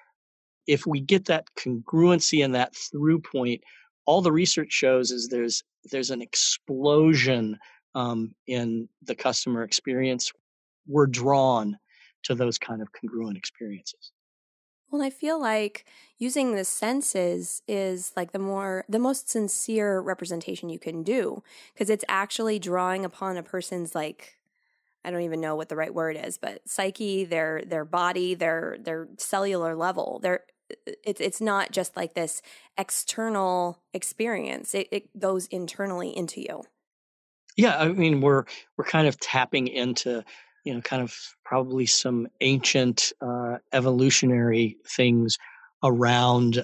If 0.67 0.87
we 0.87 1.01
get 1.01 1.27
that 1.27 1.47
congruency 1.59 2.45
and 2.45 2.55
that 2.55 2.75
through 2.77 3.21
point, 3.21 3.63
all 4.07 4.23
the 4.23 4.33
research 4.33 4.73
shows 4.73 5.11
is 5.11 5.29
there's 5.29 5.63
there's 5.91 6.11
an 6.11 6.23
explosion 6.23 7.59
um, 7.95 8.35
in 8.47 8.89
the 9.03 9.15
customer 9.15 9.63
experience. 9.63 10.33
We're 10.87 11.07
drawn 11.07 11.79
to 12.25 12.35
those 12.35 12.59
kind 12.59 12.83
of 12.83 12.93
congruent 12.93 13.37
experiences. 13.37 14.13
Well, 14.91 15.03
I 15.03 15.11
feel 15.11 15.41
like 15.41 15.85
using 16.19 16.55
the 16.55 16.65
senses 16.65 17.63
is 17.69 18.13
like 18.17 18.33
the 18.33 18.41
more 18.41 18.85
the 18.89 18.99
most 18.99 19.29
sincere 19.31 20.01
representation 20.01 20.69
you 20.69 20.81
can 20.81 21.05
do 21.05 21.45
because 21.73 21.91
it's 21.91 22.05
actually 22.09 22.59
drawing 22.59 23.05
upon 23.05 23.37
a 23.37 23.43
person's 23.43 23.95
like 23.95 24.40
I 25.05 25.11
don't 25.11 25.23
even 25.23 25.41
know 25.41 25.57
what 25.57 25.69
the 25.69 25.77
right 25.77 25.95
word 25.95 26.17
is, 26.23 26.39
but 26.39 26.61
psyche, 26.67 27.25
their 27.25 27.63
their 27.67 27.85
body, 27.85 28.35
their 28.35 28.77
their 28.81 29.09
cellular 29.19 29.75
level. 29.75 30.21
Their 30.23 30.45
it's 31.05 31.21
it's 31.21 31.41
not 31.41 31.73
just 31.73 31.97
like 31.97 32.15
this 32.15 32.43
external 32.77 33.83
experience. 33.93 34.75
It, 34.75 34.89
it 34.93 35.19
goes 35.19 35.47
internally 35.47 36.17
into 36.17 36.41
you. 36.41 36.63
Yeah, 37.57 37.79
I 37.79 37.89
mean 37.89 38.21
we're 38.21 38.45
we're 38.77 38.85
kind 38.85 39.09
of 39.09 39.19
tapping 39.19 39.69
into 39.69 40.25
you 40.65 40.75
know 40.75 40.81
kind 40.81 41.03
of 41.03 41.15
probably 41.45 41.87
some 41.87 42.29
ancient 42.41 43.13
uh, 43.21 43.59
evolutionary 43.73 44.77
things 44.87 45.39
around 45.83 46.63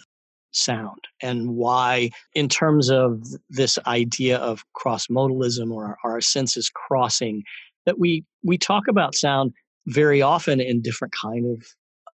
sound 0.53 1.01
and 1.21 1.55
why 1.55 2.11
in 2.35 2.49
terms 2.49 2.91
of 2.91 3.23
this 3.51 3.79
idea 3.87 4.39
of 4.39 4.65
cross 4.73 5.07
modalism 5.09 5.71
or 5.71 5.99
our, 6.03 6.13
our 6.13 6.21
senses 6.21 6.71
crossing 6.71 7.45
that 7.87 7.99
we 7.99 8.25
we 8.45 8.59
talk 8.59 8.85
about 8.89 9.15
sound 9.15 9.53
very 9.87 10.21
often 10.21 10.61
in 10.61 10.83
different 10.83 11.15
kind 11.15 11.47
of 11.47 11.67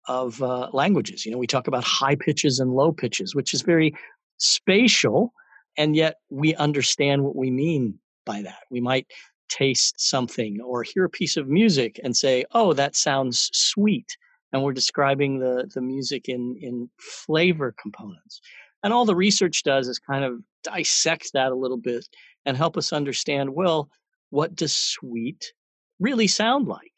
of 0.07 0.41
uh, 0.41 0.69
languages. 0.73 1.25
You 1.25 1.31
know, 1.31 1.38
we 1.38 1.47
talk 1.47 1.67
about 1.67 1.83
high 1.83 2.15
pitches 2.15 2.59
and 2.59 2.71
low 2.71 2.91
pitches, 2.91 3.35
which 3.35 3.53
is 3.53 3.61
very 3.61 3.93
spatial, 4.38 5.31
and 5.77 5.95
yet 5.95 6.15
we 6.29 6.55
understand 6.55 7.23
what 7.23 7.35
we 7.35 7.51
mean 7.51 7.99
by 8.25 8.41
that. 8.41 8.63
We 8.71 8.81
might 8.81 9.07
taste 9.49 9.99
something 9.99 10.59
or 10.61 10.83
hear 10.83 11.05
a 11.05 11.09
piece 11.09 11.38
of 11.38 11.47
music 11.47 11.99
and 12.03 12.17
say, 12.17 12.45
"Oh, 12.51 12.73
that 12.73 12.95
sounds 12.95 13.49
sweet," 13.53 14.17
and 14.51 14.63
we're 14.63 14.73
describing 14.73 15.39
the 15.39 15.69
the 15.73 15.81
music 15.81 16.27
in 16.27 16.57
in 16.59 16.89
flavor 16.99 17.73
components. 17.81 18.41
And 18.83 18.93
all 18.93 19.05
the 19.05 19.15
research 19.15 19.63
does 19.63 19.88
is 19.88 19.99
kind 19.99 20.23
of 20.23 20.39
dissect 20.63 21.31
that 21.33 21.51
a 21.51 21.55
little 21.55 21.77
bit 21.77 22.07
and 22.45 22.55
help 22.55 22.77
us 22.77 22.93
understand. 22.93 23.53
Well, 23.53 23.89
what 24.29 24.55
does 24.55 24.75
sweet 24.75 25.53
really 26.00 26.27
sound 26.27 26.68
like. 26.68 26.91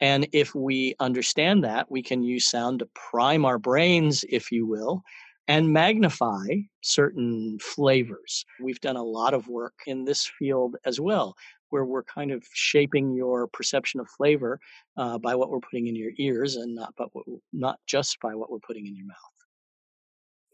And 0.00 0.28
if 0.32 0.54
we 0.54 0.94
understand 1.00 1.64
that, 1.64 1.90
we 1.90 2.02
can 2.02 2.22
use 2.22 2.48
sound 2.48 2.80
to 2.80 2.88
prime 2.94 3.44
our 3.44 3.58
brains, 3.58 4.24
if 4.28 4.52
you 4.52 4.66
will, 4.66 5.02
and 5.48 5.72
magnify 5.72 6.46
certain 6.82 7.58
flavors. 7.60 8.44
We've 8.60 8.80
done 8.80 8.96
a 8.96 9.02
lot 9.02 9.34
of 9.34 9.48
work 9.48 9.74
in 9.86 10.04
this 10.04 10.30
field 10.38 10.76
as 10.84 11.00
well, 11.00 11.34
where 11.70 11.84
we're 11.84 12.04
kind 12.04 12.30
of 12.30 12.44
shaping 12.52 13.12
your 13.12 13.48
perception 13.48 13.98
of 13.98 14.08
flavor 14.08 14.60
uh, 14.96 15.18
by 15.18 15.34
what 15.34 15.50
we're 15.50 15.60
putting 15.60 15.88
in 15.88 15.96
your 15.96 16.12
ears 16.18 16.56
and 16.56 16.74
not 16.74 16.94
but 16.96 17.08
not 17.52 17.78
just 17.86 18.20
by 18.20 18.34
what 18.34 18.50
we're 18.50 18.58
putting 18.60 18.86
in 18.86 18.94
your 18.94 19.06
mouth. 19.06 19.16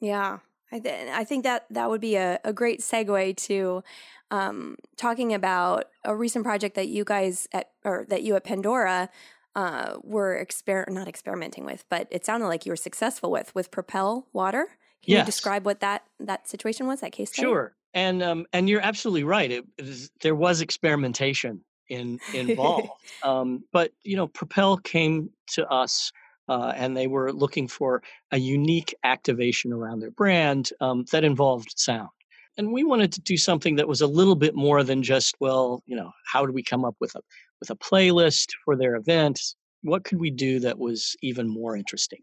Yeah, 0.01 0.39
I, 0.75 0.81
th- 0.81 1.09
I 1.09 1.23
think 1.23 1.45
that 1.45 1.66
that 1.71 1.88
would 1.88 2.00
be 2.00 2.16
a, 2.16 2.40
a 2.43 2.52
great 2.52 2.81
segue 2.81 3.37
to 3.37 3.85
um, 4.33 4.76
talking 4.97 5.33
about 5.33 5.85
a 6.04 6.16
recent 6.16 6.45
project 6.45 6.75
that 6.75 6.88
you 6.88 7.04
guys 7.04 7.47
at 7.52 7.71
or 7.85 8.04
that 8.09 8.25
you 8.25 8.35
at 8.35 8.43
Pandora 8.43 9.09
uh, 9.54 9.95
were 10.02 10.45
exper 10.45 10.88
not 10.88 11.07
experimenting 11.07 11.64
with, 11.64 11.85
but 11.88 12.09
it 12.11 12.26
sounded 12.26 12.49
like 12.49 12.66
you 12.66 12.73
were 12.73 12.76
successful 12.76 13.31
with 13.31 13.54
with 13.54 13.71
Propel 13.71 14.26
Water. 14.33 14.66
Can 15.04 15.12
yes. 15.12 15.21
you 15.21 15.26
describe 15.26 15.64
what 15.64 15.78
that 15.78 16.02
that 16.19 16.49
situation 16.49 16.88
was? 16.88 17.02
That 17.02 17.12
case 17.12 17.31
study. 17.31 17.47
Sure, 17.47 17.76
and 17.93 18.21
um, 18.21 18.47
and 18.52 18.69
you're 18.69 18.81
absolutely 18.81 19.23
right. 19.23 19.52
It, 19.52 19.64
it 19.78 19.87
is, 19.87 20.11
there 20.23 20.35
was 20.35 20.61
experimentation 20.61 21.61
in 21.88 22.19
involved, 22.33 22.88
um, 23.23 23.62
but 23.71 23.93
you 24.02 24.16
know, 24.16 24.26
Propel 24.26 24.76
came 24.78 25.31
to 25.52 25.69
us. 25.69 26.11
Uh, 26.49 26.73
and 26.77 26.97
they 26.97 27.07
were 27.07 27.33
looking 27.33 27.67
for 27.67 28.03
a 28.31 28.39
unique 28.39 28.95
activation 29.03 29.73
around 29.73 30.01
their 30.01 30.11
brand 30.11 30.71
um, 30.81 31.05
that 31.11 31.25
involved 31.25 31.73
sound. 31.77 32.11
And 32.57 32.73
we 32.73 32.85
wanted 32.85 33.13
to 33.15 33.21
do 33.21 33.37
something 33.37 33.77
that 33.77 33.89
was 33.89 34.01
a 34.01 34.07
little 34.07 34.37
bit 34.37 34.55
more 34.55 34.85
than 34.85 35.03
just 35.03 35.35
well 35.41 35.83
you 35.87 35.97
know 35.97 36.13
how 36.31 36.47
do 36.47 36.53
we 36.53 36.63
come 36.63 36.85
up 36.85 36.97
with 37.01 37.15
a 37.15 37.21
with 37.61 37.71
a 37.71 37.77
playlist 37.77 38.51
for 38.65 38.77
their 38.77 38.95
event 38.97 39.41
what 39.85 40.05
could 40.05 40.19
we 40.19 40.31
do 40.31 40.59
that 40.61 40.79
was 40.79 41.15
even 41.23 41.49
more 41.49 41.77
interesting? 41.77 42.21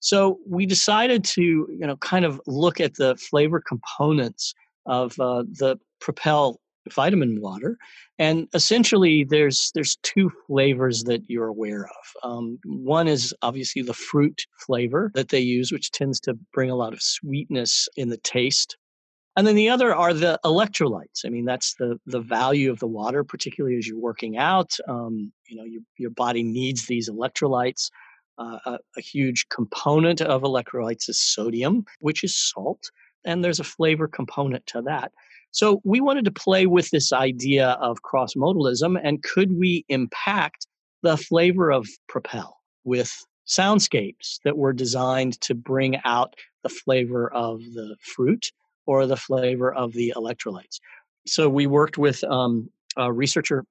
So 0.00 0.38
we 0.46 0.66
decided 0.66 1.24
to 1.24 1.42
you 1.42 1.86
know 1.86 1.96
kind 1.96 2.24
of 2.24 2.40
look 2.46 2.80
at 2.80 2.94
the 2.94 3.16
flavor 3.16 3.62
components 3.66 4.54
of 4.84 5.18
uh, 5.18 5.44
the 5.58 5.78
propel 6.00 6.60
vitamin 6.92 7.40
water 7.40 7.76
and 8.18 8.48
essentially 8.54 9.24
there's 9.24 9.70
there's 9.74 9.96
two 10.02 10.30
flavors 10.46 11.04
that 11.04 11.22
you're 11.28 11.48
aware 11.48 11.86
of 11.86 12.30
um, 12.30 12.58
one 12.64 13.08
is 13.08 13.34
obviously 13.42 13.82
the 13.82 13.94
fruit 13.94 14.46
flavor 14.58 15.10
that 15.14 15.28
they 15.28 15.40
use 15.40 15.72
which 15.72 15.90
tends 15.90 16.20
to 16.20 16.38
bring 16.52 16.70
a 16.70 16.76
lot 16.76 16.92
of 16.92 17.02
sweetness 17.02 17.88
in 17.96 18.08
the 18.08 18.18
taste 18.18 18.76
and 19.36 19.46
then 19.46 19.54
the 19.54 19.68
other 19.68 19.94
are 19.94 20.14
the 20.14 20.40
electrolytes. 20.44 21.26
I 21.26 21.28
mean, 21.28 21.44
that's 21.44 21.74
the 21.74 22.00
the 22.06 22.20
value 22.20 22.70
of 22.70 22.78
the 22.78 22.86
water, 22.86 23.22
particularly 23.22 23.76
as 23.76 23.86
you're 23.86 23.98
working 23.98 24.38
out. 24.38 24.72
Um, 24.88 25.30
you 25.46 25.56
know, 25.56 25.64
your 25.64 25.82
your 25.98 26.10
body 26.10 26.42
needs 26.42 26.86
these 26.86 27.10
electrolytes. 27.10 27.90
Uh, 28.38 28.58
a, 28.66 28.78
a, 28.98 29.00
huge 29.00 29.48
component 29.48 30.20
of 30.20 30.42
electrolytes 30.42 31.08
is 31.08 31.18
sodium, 31.18 31.86
which 32.00 32.22
is 32.22 32.36
salt, 32.36 32.90
and 33.24 33.42
there's 33.42 33.60
a 33.60 33.64
flavor 33.64 34.06
component 34.06 34.66
to 34.66 34.82
that. 34.82 35.10
So 35.56 35.80
we 35.84 36.02
wanted 36.02 36.26
to 36.26 36.30
play 36.30 36.66
with 36.66 36.90
this 36.90 37.14
idea 37.14 37.78
of 37.80 38.02
cross 38.02 38.34
modalism, 38.34 39.00
and 39.02 39.22
could 39.22 39.56
we 39.56 39.86
impact 39.88 40.66
the 41.02 41.16
flavor 41.16 41.72
of 41.72 41.88
Propel 42.10 42.58
with 42.84 43.24
soundscapes 43.46 44.38
that 44.44 44.58
were 44.58 44.74
designed 44.74 45.40
to 45.40 45.54
bring 45.54 45.96
out 46.04 46.34
the 46.62 46.68
flavor 46.68 47.32
of 47.32 47.60
the 47.72 47.96
fruit 48.02 48.52
or 48.84 49.06
the 49.06 49.16
flavor 49.16 49.72
of 49.72 49.94
the 49.94 50.12
electrolytes. 50.14 50.78
So 51.26 51.48
we 51.48 51.66
worked 51.66 51.96
with 51.96 52.22
um, 52.24 52.68
a 52.98 53.10
researcher 53.10 53.64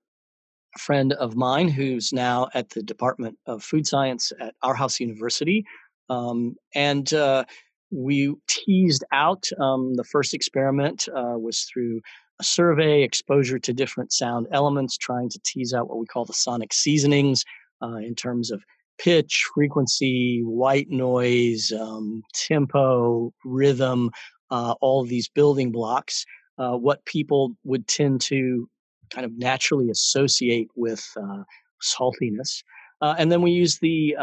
friend 0.79 1.13
of 1.13 1.35
mine 1.35 1.67
who's 1.67 2.11
now 2.11 2.49
at 2.55 2.71
the 2.71 2.81
Department 2.81 3.37
of 3.45 3.63
Food 3.63 3.85
Science 3.85 4.33
at 4.39 4.55
Aarhus 4.63 4.99
University. 4.99 5.63
Um, 6.09 6.55
and 6.73 7.13
uh, 7.13 7.45
we 7.91 8.33
teased 8.47 9.03
out 9.11 9.45
um, 9.59 9.95
the 9.95 10.03
first 10.03 10.33
experiment 10.33 11.07
uh, 11.15 11.37
was 11.37 11.63
through 11.63 12.01
a 12.39 12.43
survey, 12.43 13.03
exposure 13.03 13.59
to 13.59 13.73
different 13.73 14.11
sound 14.11 14.47
elements, 14.51 14.97
trying 14.97 15.29
to 15.29 15.39
tease 15.45 15.73
out 15.73 15.87
what 15.87 15.99
we 15.99 16.05
call 16.05 16.25
the 16.25 16.33
sonic 16.33 16.73
seasonings 16.73 17.45
uh, 17.81 17.97
in 17.97 18.15
terms 18.15 18.51
of 18.51 18.63
pitch, 18.97 19.45
frequency, 19.53 20.41
white 20.43 20.89
noise, 20.89 21.71
um, 21.71 22.23
tempo, 22.33 23.33
rhythm, 23.43 24.09
uh, 24.51 24.73
all 24.81 25.03
these 25.03 25.29
building 25.29 25.71
blocks, 25.71 26.25
uh, 26.57 26.75
what 26.77 27.05
people 27.05 27.55
would 27.63 27.87
tend 27.87 28.21
to 28.21 28.69
kind 29.09 29.25
of 29.25 29.37
naturally 29.37 29.89
associate 29.89 30.69
with 30.75 31.05
uh, 31.17 31.43
saltiness. 31.81 32.63
Uh, 33.01 33.15
and 33.17 33.31
then 33.31 33.41
we 33.41 33.51
use 33.51 33.79
the 33.79 34.15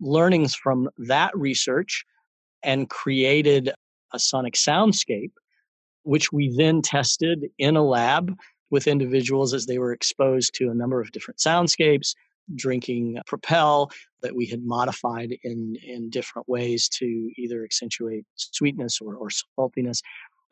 learnings 0.00 0.54
from 0.54 0.88
that 0.98 1.36
research 1.36 2.04
and 2.62 2.88
created 2.90 3.72
a 4.12 4.18
sonic 4.18 4.54
soundscape, 4.54 5.32
which 6.02 6.32
we 6.32 6.54
then 6.56 6.82
tested 6.82 7.46
in 7.58 7.76
a 7.76 7.84
lab 7.84 8.36
with 8.70 8.86
individuals 8.86 9.52
as 9.52 9.66
they 9.66 9.78
were 9.78 9.92
exposed 9.92 10.54
to 10.54 10.70
a 10.70 10.74
number 10.74 11.00
of 11.00 11.12
different 11.12 11.38
soundscapes, 11.38 12.14
drinking 12.54 13.18
Propel 13.26 13.90
that 14.22 14.34
we 14.34 14.46
had 14.46 14.62
modified 14.62 15.36
in, 15.42 15.76
in 15.82 16.10
different 16.10 16.48
ways 16.48 16.88
to 16.88 17.30
either 17.36 17.64
accentuate 17.64 18.24
sweetness 18.36 19.00
or, 19.00 19.14
or 19.14 19.28
saltiness. 19.28 20.00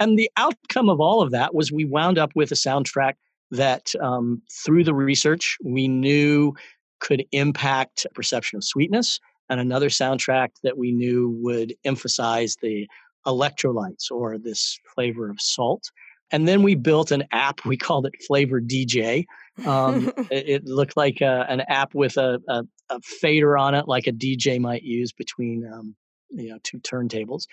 And 0.00 0.18
the 0.18 0.30
outcome 0.36 0.88
of 0.88 1.00
all 1.00 1.22
of 1.22 1.32
that 1.32 1.54
was 1.54 1.72
we 1.72 1.84
wound 1.84 2.18
up 2.18 2.30
with 2.34 2.52
a 2.52 2.56
soundtrack 2.56 3.14
that, 3.50 3.92
um, 4.00 4.42
through 4.64 4.84
the 4.84 4.94
research, 4.94 5.56
we 5.64 5.88
knew 5.88 6.54
could 7.00 7.24
impact 7.32 8.06
perception 8.14 8.56
of 8.58 8.64
sweetness, 8.64 9.18
and 9.48 9.60
another 9.60 9.88
soundtrack 9.88 10.48
that 10.62 10.76
we 10.78 10.92
knew 10.92 11.30
would 11.42 11.74
emphasize 11.84 12.56
the 12.60 12.88
electrolytes 13.26 14.10
or 14.10 14.38
this 14.38 14.78
flavor 14.94 15.30
of 15.30 15.40
salt. 15.40 15.90
And 16.30 16.46
then 16.46 16.62
we 16.62 16.74
built 16.74 17.10
an 17.10 17.24
app, 17.32 17.60
we 17.64 17.76
called 17.76 18.06
it 18.06 18.14
Flavor 18.26 18.60
DJ, 18.60 19.24
um, 19.66 20.12
it, 20.30 20.48
it, 20.48 20.64
looked 20.64 20.96
like 20.96 21.20
a, 21.20 21.46
an 21.48 21.62
app 21.62 21.94
with 21.94 22.16
a, 22.16 22.40
a, 22.48 22.64
a, 22.90 23.00
fader 23.00 23.56
on 23.56 23.74
it, 23.74 23.88
like 23.88 24.06
a 24.06 24.12
DJ 24.12 24.60
might 24.60 24.82
use 24.82 25.12
between 25.12 25.68
um, 25.72 25.94
you 26.30 26.50
know 26.50 26.58
two 26.62 26.78
turntables. 26.78 27.44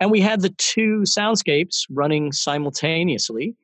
And 0.00 0.10
we 0.10 0.20
had 0.20 0.42
the 0.42 0.50
two 0.50 1.02
soundscapes 1.04 1.86
running 1.90 2.32
simultaneously. 2.32 3.56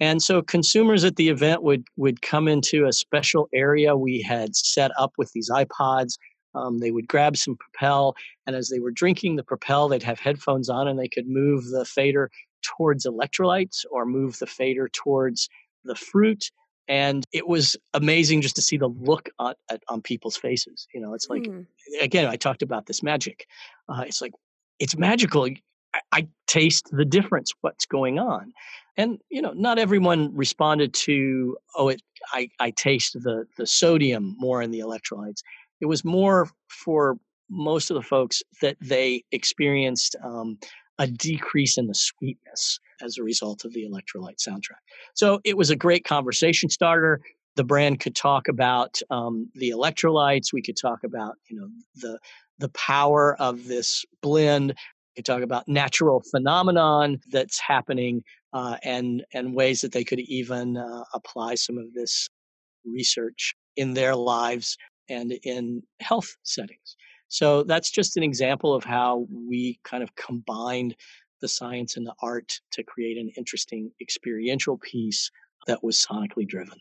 And 0.00 0.22
so 0.22 0.42
consumers 0.42 1.04
at 1.04 1.16
the 1.16 1.28
event 1.28 1.62
would 1.62 1.84
would 1.96 2.22
come 2.22 2.48
into 2.48 2.86
a 2.86 2.92
special 2.92 3.48
area 3.52 3.96
we 3.96 4.22
had 4.22 4.56
set 4.56 4.90
up 4.98 5.12
with 5.18 5.30
these 5.32 5.50
iPods. 5.50 6.14
Um, 6.54 6.78
they 6.78 6.90
would 6.90 7.08
grab 7.08 7.36
some 7.36 7.56
Propel, 7.56 8.14
and 8.46 8.54
as 8.54 8.68
they 8.68 8.78
were 8.78 8.90
drinking 8.90 9.36
the 9.36 9.44
Propel, 9.44 9.88
they'd 9.88 10.02
have 10.02 10.20
headphones 10.20 10.68
on, 10.68 10.88
and 10.88 10.98
they 10.98 11.08
could 11.08 11.28
move 11.28 11.70
the 11.70 11.84
fader 11.84 12.30
towards 12.62 13.06
electrolytes 13.06 13.84
or 13.90 14.04
move 14.04 14.38
the 14.38 14.46
fader 14.46 14.88
towards 14.88 15.48
the 15.84 15.94
fruit 15.94 16.50
and 16.88 17.26
it 17.32 17.46
was 17.46 17.76
amazing 17.94 18.40
just 18.40 18.56
to 18.56 18.62
see 18.62 18.76
the 18.76 18.88
look 18.88 19.30
on, 19.38 19.54
on 19.88 20.00
people's 20.00 20.36
faces 20.36 20.86
you 20.94 21.00
know 21.00 21.14
it's 21.14 21.28
like 21.28 21.42
mm. 21.42 21.66
again 22.00 22.26
i 22.26 22.36
talked 22.36 22.62
about 22.62 22.86
this 22.86 23.02
magic 23.02 23.46
uh, 23.88 24.04
it's 24.06 24.20
like 24.20 24.32
it's 24.78 24.96
magical 24.96 25.46
I, 25.94 26.00
I, 26.12 26.28
taste 26.46 26.88
the 26.92 27.06
difference 27.06 27.54
what's 27.62 27.86
going 27.86 28.18
on 28.18 28.52
and 28.98 29.18
you 29.30 29.40
know 29.40 29.52
not 29.52 29.78
everyone 29.78 30.34
responded 30.36 30.92
to 30.92 31.56
oh 31.76 31.88
it 31.88 32.02
i 32.32 32.48
i 32.60 32.70
taste 32.70 33.14
the 33.14 33.46
the 33.56 33.66
sodium 33.66 34.36
more 34.38 34.60
in 34.60 34.70
the 34.70 34.80
electrolytes 34.80 35.42
it 35.82 35.86
was 35.86 36.04
more 36.04 36.48
for 36.68 37.18
most 37.50 37.90
of 37.90 37.96
the 37.96 38.02
folks 38.02 38.42
that 38.62 38.76
they 38.80 39.24
experienced 39.32 40.16
um, 40.24 40.58
a 40.98 41.06
decrease 41.06 41.76
in 41.76 41.88
the 41.88 41.94
sweetness 41.94 42.78
as 43.02 43.18
a 43.18 43.22
result 43.22 43.64
of 43.64 43.74
the 43.74 43.84
electrolyte 43.84 44.38
soundtrack. 44.38 44.80
So 45.14 45.40
it 45.44 45.56
was 45.56 45.68
a 45.68 45.76
great 45.76 46.04
conversation 46.04 46.70
starter. 46.70 47.20
The 47.56 47.64
brand 47.64 48.00
could 48.00 48.14
talk 48.14 48.48
about 48.48 49.00
um, 49.10 49.50
the 49.54 49.70
electrolytes. 49.70 50.52
We 50.52 50.62
could 50.62 50.76
talk 50.76 51.04
about 51.04 51.34
you 51.50 51.60
know 51.60 51.68
the 51.96 52.18
the 52.58 52.70
power 52.70 53.36
of 53.40 53.66
this 53.66 54.04
blend. 54.22 54.68
We 54.68 55.16
could 55.16 55.26
talk 55.26 55.42
about 55.42 55.66
natural 55.66 56.22
phenomenon 56.30 57.20
that's 57.30 57.58
happening 57.58 58.22
uh, 58.52 58.76
and 58.84 59.24
and 59.34 59.54
ways 59.54 59.80
that 59.80 59.92
they 59.92 60.04
could 60.04 60.20
even 60.20 60.76
uh, 60.76 61.04
apply 61.12 61.56
some 61.56 61.76
of 61.76 61.92
this 61.92 62.28
research 62.84 63.54
in 63.76 63.94
their 63.94 64.14
lives 64.14 64.76
and 65.08 65.32
in 65.42 65.82
health 66.00 66.36
settings. 66.42 66.96
So 67.28 67.62
that's 67.62 67.90
just 67.90 68.16
an 68.16 68.22
example 68.22 68.74
of 68.74 68.84
how 68.84 69.26
we 69.30 69.80
kind 69.84 70.02
of 70.02 70.14
combined 70.16 70.94
the 71.40 71.48
science 71.48 71.96
and 71.96 72.06
the 72.06 72.14
art 72.22 72.60
to 72.72 72.82
create 72.82 73.16
an 73.18 73.30
interesting 73.36 73.90
experiential 74.00 74.78
piece 74.78 75.30
that 75.66 75.82
was 75.82 75.96
sonically 75.96 76.46
driven. 76.46 76.78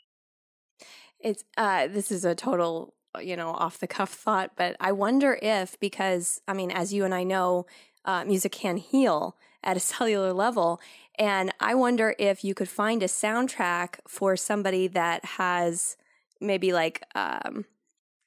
It's 1.19 1.43
uh, 1.57 1.88
this 1.88 2.12
is 2.12 2.25
a 2.25 2.36
total 2.36 2.93
you 3.19 3.36
know 3.36 3.49
off 3.49 3.79
the 3.79 3.88
cuff 3.88 4.13
thought, 4.13 4.51
but 4.55 4.75
I 4.79 4.91
wonder 4.91 5.38
if 5.41 5.79
because 5.79 6.41
I 6.47 6.53
mean, 6.53 6.71
as 6.71 6.93
you 6.93 7.05
and 7.05 7.13
I 7.13 7.23
know, 7.23 7.65
uh, 8.05 8.25
music 8.25 8.51
can 8.51 8.77
heal 8.77 9.36
at 9.63 9.77
a 9.77 9.79
cellular 9.91 10.34
level, 10.34 10.81
and 11.17 11.53
I 11.60 11.75
wonder 11.75 12.15
if 12.17 12.43
you 12.43 12.53
could 12.53 12.69
find 12.69 13.03
a 13.03 13.07
soundtrack 13.07 13.99
for 14.07 14.36
somebody 14.36 14.88
that 14.88 15.23
has 15.25 15.97
maybe 16.39 16.73
like 16.73 17.03
um, 17.13 17.65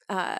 uh, 0.08 0.38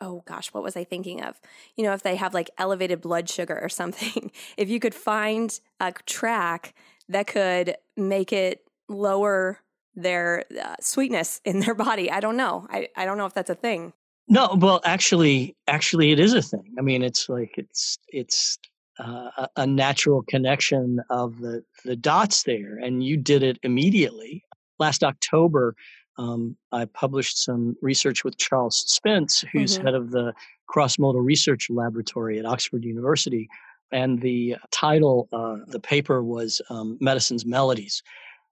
oh 0.00 0.22
gosh, 0.26 0.52
what 0.52 0.62
was 0.62 0.76
I 0.76 0.84
thinking 0.84 1.22
of? 1.22 1.40
You 1.76 1.84
know, 1.84 1.92
if 1.92 2.02
they 2.02 2.16
have 2.16 2.34
like 2.34 2.50
elevated 2.58 3.00
blood 3.00 3.28
sugar 3.28 3.58
or 3.60 3.68
something, 3.80 4.30
if 4.56 4.68
you 4.68 4.80
could 4.80 4.94
find 4.94 5.58
a 5.78 5.92
track 6.06 6.74
that 7.08 7.26
could 7.26 7.76
make 7.96 8.32
it 8.32 8.64
lower 8.88 9.60
their 9.94 10.44
uh, 10.62 10.76
sweetness 10.80 11.40
in 11.44 11.60
their 11.60 11.74
body. 11.86 12.10
I 12.10 12.20
don't 12.20 12.36
know. 12.36 12.66
I, 12.70 12.88
I 12.96 13.04
don't 13.04 13.18
know 13.18 13.26
if 13.26 13.34
that's 13.34 13.50
a 13.50 13.54
thing. 13.54 13.92
No, 14.28 14.56
well, 14.56 14.80
actually, 14.84 15.56
actually, 15.66 16.12
it 16.12 16.20
is 16.20 16.34
a 16.34 16.42
thing. 16.42 16.74
I 16.78 16.82
mean, 16.82 17.02
it's 17.02 17.28
like 17.28 17.54
it's 17.56 17.98
it's 18.08 18.58
uh, 19.00 19.46
a 19.56 19.66
natural 19.66 20.22
connection 20.28 21.00
of 21.10 21.40
the 21.40 21.64
the 21.84 21.96
dots 21.96 22.44
there, 22.44 22.78
and 22.78 23.02
you 23.02 23.16
did 23.16 23.42
it 23.42 23.58
immediately. 23.64 24.44
Last 24.78 25.02
October, 25.02 25.74
um, 26.18 26.56
I 26.72 26.84
published 26.86 27.42
some 27.42 27.76
research 27.80 28.24
with 28.24 28.36
Charles 28.38 28.84
Spence, 28.86 29.44
who's 29.52 29.74
mm-hmm. 29.74 29.86
head 29.86 29.94
of 29.94 30.10
the 30.10 30.32
Cross 30.68 30.98
Modal 30.98 31.20
Research 31.20 31.68
Laboratory 31.70 32.38
at 32.38 32.46
Oxford 32.46 32.84
University, 32.84 33.48
and 33.92 34.20
the 34.20 34.56
title, 34.70 35.28
uh, 35.32 35.56
the 35.66 35.80
paper 35.80 36.22
was 36.22 36.60
um, 36.70 36.96
Medicine's 37.00 37.44
Melodies. 37.44 38.02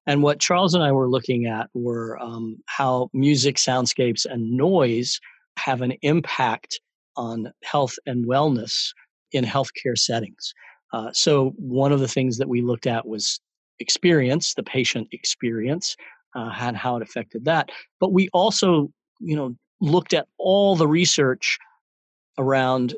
And 0.07 0.23
what 0.23 0.40
Charles 0.40 0.75
and 0.75 0.83
I 0.83 0.90
were 0.90 1.09
looking 1.09 1.47
at 1.47 1.68
were 1.75 2.18
um, 2.18 2.57
how 2.66 3.11
music, 3.12 3.57
soundscapes, 3.57 4.25
and 4.25 4.51
noise 4.51 5.21
have 5.59 5.83
an 5.83 5.92
impact 6.03 6.81
on 7.16 7.53
health 7.62 7.94
and 8.07 8.25
wellness 8.25 8.88
in 9.33 9.44
healthcare 9.44 9.97
settings. 9.97 10.55
Uh, 10.92 11.11
so, 11.12 11.53
one 11.57 11.92
of 11.92 12.01
the 12.01 12.09
things 12.09 12.38
that 12.38 12.49
we 12.49 12.62
looked 12.62 12.87
at 12.87 13.07
was 13.07 13.38
experience, 13.81 14.55
the 14.55 14.62
patient 14.62 15.09
experience, 15.12 15.94
uh, 16.35 16.53
and 16.61 16.77
how 16.77 16.97
it 16.97 17.03
affected 17.03 17.45
that. 17.45 17.71
But 18.01 18.12
we 18.12 18.29
also, 18.33 18.91
you 19.21 19.37
know, 19.37 19.55
looked 19.81 20.12
at 20.12 20.27
all 20.38 20.77
the 20.77 20.88
research 20.88 21.59
around 22.38 22.95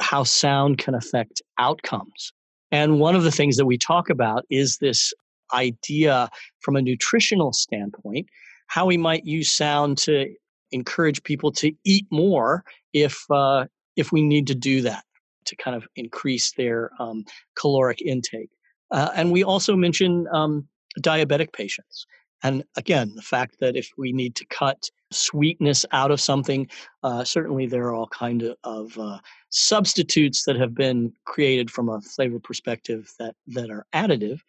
how 0.00 0.24
sound 0.24 0.78
can 0.78 0.94
affect 0.94 1.42
outcomes. 1.58 2.32
And 2.72 3.00
one 3.00 3.16
of 3.16 3.24
the 3.24 3.32
things 3.32 3.56
that 3.56 3.66
we 3.66 3.76
talk 3.76 4.10
about 4.10 4.44
is 4.48 4.78
this 4.78 5.12
idea 5.52 6.28
from 6.60 6.76
a 6.76 6.82
nutritional 6.82 7.52
standpoint, 7.52 8.26
how 8.68 8.86
we 8.86 8.96
might 8.96 9.24
use 9.24 9.50
sound 9.50 9.98
to 9.98 10.32
encourage 10.72 11.22
people 11.24 11.50
to 11.50 11.72
eat 11.84 12.06
more 12.10 12.64
if 12.92 13.24
uh, 13.30 13.66
if 13.96 14.12
we 14.12 14.22
need 14.22 14.46
to 14.46 14.54
do 14.54 14.82
that 14.82 15.04
to 15.46 15.56
kind 15.56 15.76
of 15.76 15.86
increase 15.96 16.52
their 16.52 16.90
um, 16.98 17.24
caloric 17.56 18.00
intake. 18.02 18.50
Uh, 18.92 19.10
and 19.14 19.32
we 19.32 19.42
also 19.42 19.76
mention 19.76 20.26
um, 20.32 20.66
diabetic 21.00 21.52
patients. 21.52 22.06
And 22.42 22.64
again, 22.76 23.12
the 23.14 23.22
fact 23.22 23.60
that 23.60 23.76
if 23.76 23.90
we 23.98 24.12
need 24.12 24.34
to 24.36 24.46
cut 24.46 24.90
sweetness 25.10 25.84
out 25.92 26.10
of 26.10 26.20
something, 26.20 26.68
uh, 27.02 27.24
certainly 27.24 27.66
there 27.66 27.84
are 27.84 27.94
all 27.94 28.08
kind 28.08 28.42
of, 28.42 28.56
of 28.64 28.98
uh, 28.98 29.18
substitutes 29.50 30.44
that 30.44 30.56
have 30.56 30.74
been 30.74 31.12
created 31.24 31.70
from 31.70 31.88
a 31.88 32.00
flavor 32.00 32.38
perspective 32.38 33.12
that 33.18 33.34
that 33.48 33.70
are 33.70 33.86
additive. 33.92 34.40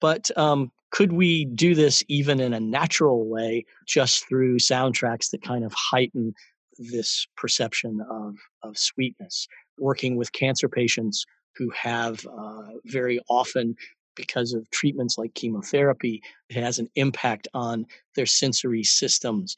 But 0.00 0.30
um, 0.36 0.70
could 0.90 1.12
we 1.12 1.44
do 1.44 1.74
this 1.74 2.02
even 2.08 2.40
in 2.40 2.52
a 2.52 2.60
natural 2.60 3.28
way, 3.28 3.64
just 3.86 4.28
through 4.28 4.58
soundtracks 4.58 5.30
that 5.30 5.42
kind 5.42 5.64
of 5.64 5.72
heighten 5.74 6.34
this 6.78 7.26
perception 7.36 8.00
of, 8.10 8.36
of 8.62 8.78
sweetness? 8.78 9.46
Working 9.78 10.16
with 10.16 10.32
cancer 10.32 10.68
patients 10.68 11.24
who 11.56 11.70
have 11.70 12.26
uh, 12.26 12.72
very 12.84 13.20
often, 13.28 13.76
because 14.20 14.52
of 14.52 14.70
treatments 14.70 15.18
like 15.18 15.34
chemotherapy, 15.34 16.22
it 16.48 16.56
has 16.56 16.78
an 16.78 16.88
impact 16.94 17.48
on 17.54 17.86
their 18.16 18.26
sensory 18.26 18.82
systems. 18.82 19.56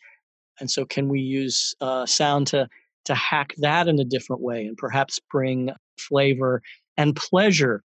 And 0.60 0.70
so, 0.70 0.84
can 0.84 1.08
we 1.08 1.20
use 1.20 1.74
uh, 1.80 2.06
sound 2.06 2.46
to 2.48 2.68
to 3.04 3.14
hack 3.14 3.52
that 3.58 3.88
in 3.88 3.98
a 3.98 4.04
different 4.04 4.42
way 4.42 4.64
and 4.64 4.76
perhaps 4.76 5.18
bring 5.30 5.70
flavor 5.98 6.62
and 6.96 7.16
pleasure 7.16 7.82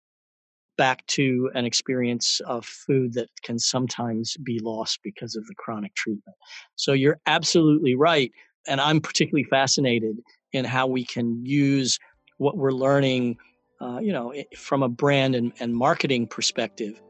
back 0.77 1.07
to 1.07 1.51
an 1.55 1.65
experience 1.65 2.41
of 2.41 2.67
food 2.67 3.15
that 3.15 3.29
can 3.43 3.59
sometimes 3.59 4.37
be 4.43 4.59
lost 4.63 5.01
because 5.03 5.35
of 5.35 5.47
the 5.47 5.55
chronic 5.55 5.95
treatment. 5.95 6.37
So 6.75 6.93
you're 6.93 7.19
absolutely 7.27 7.95
right. 7.95 8.31
And 8.69 8.81
I'm 8.81 9.01
particularly 9.01 9.45
fascinated 9.45 10.17
in 10.53 10.65
how 10.65 10.87
we 10.87 11.05
can 11.05 11.45
use 11.47 11.99
what 12.39 12.59
we're 12.59 12.73
learning, 12.73 13.39
uh, 13.81 13.99
you 14.01 14.13
know, 14.13 14.33
from 14.57 14.83
a 14.83 14.89
brand 14.89 15.35
and, 15.35 15.53
and 15.61 15.75
marketing 15.75 16.27
perspective 16.27 17.01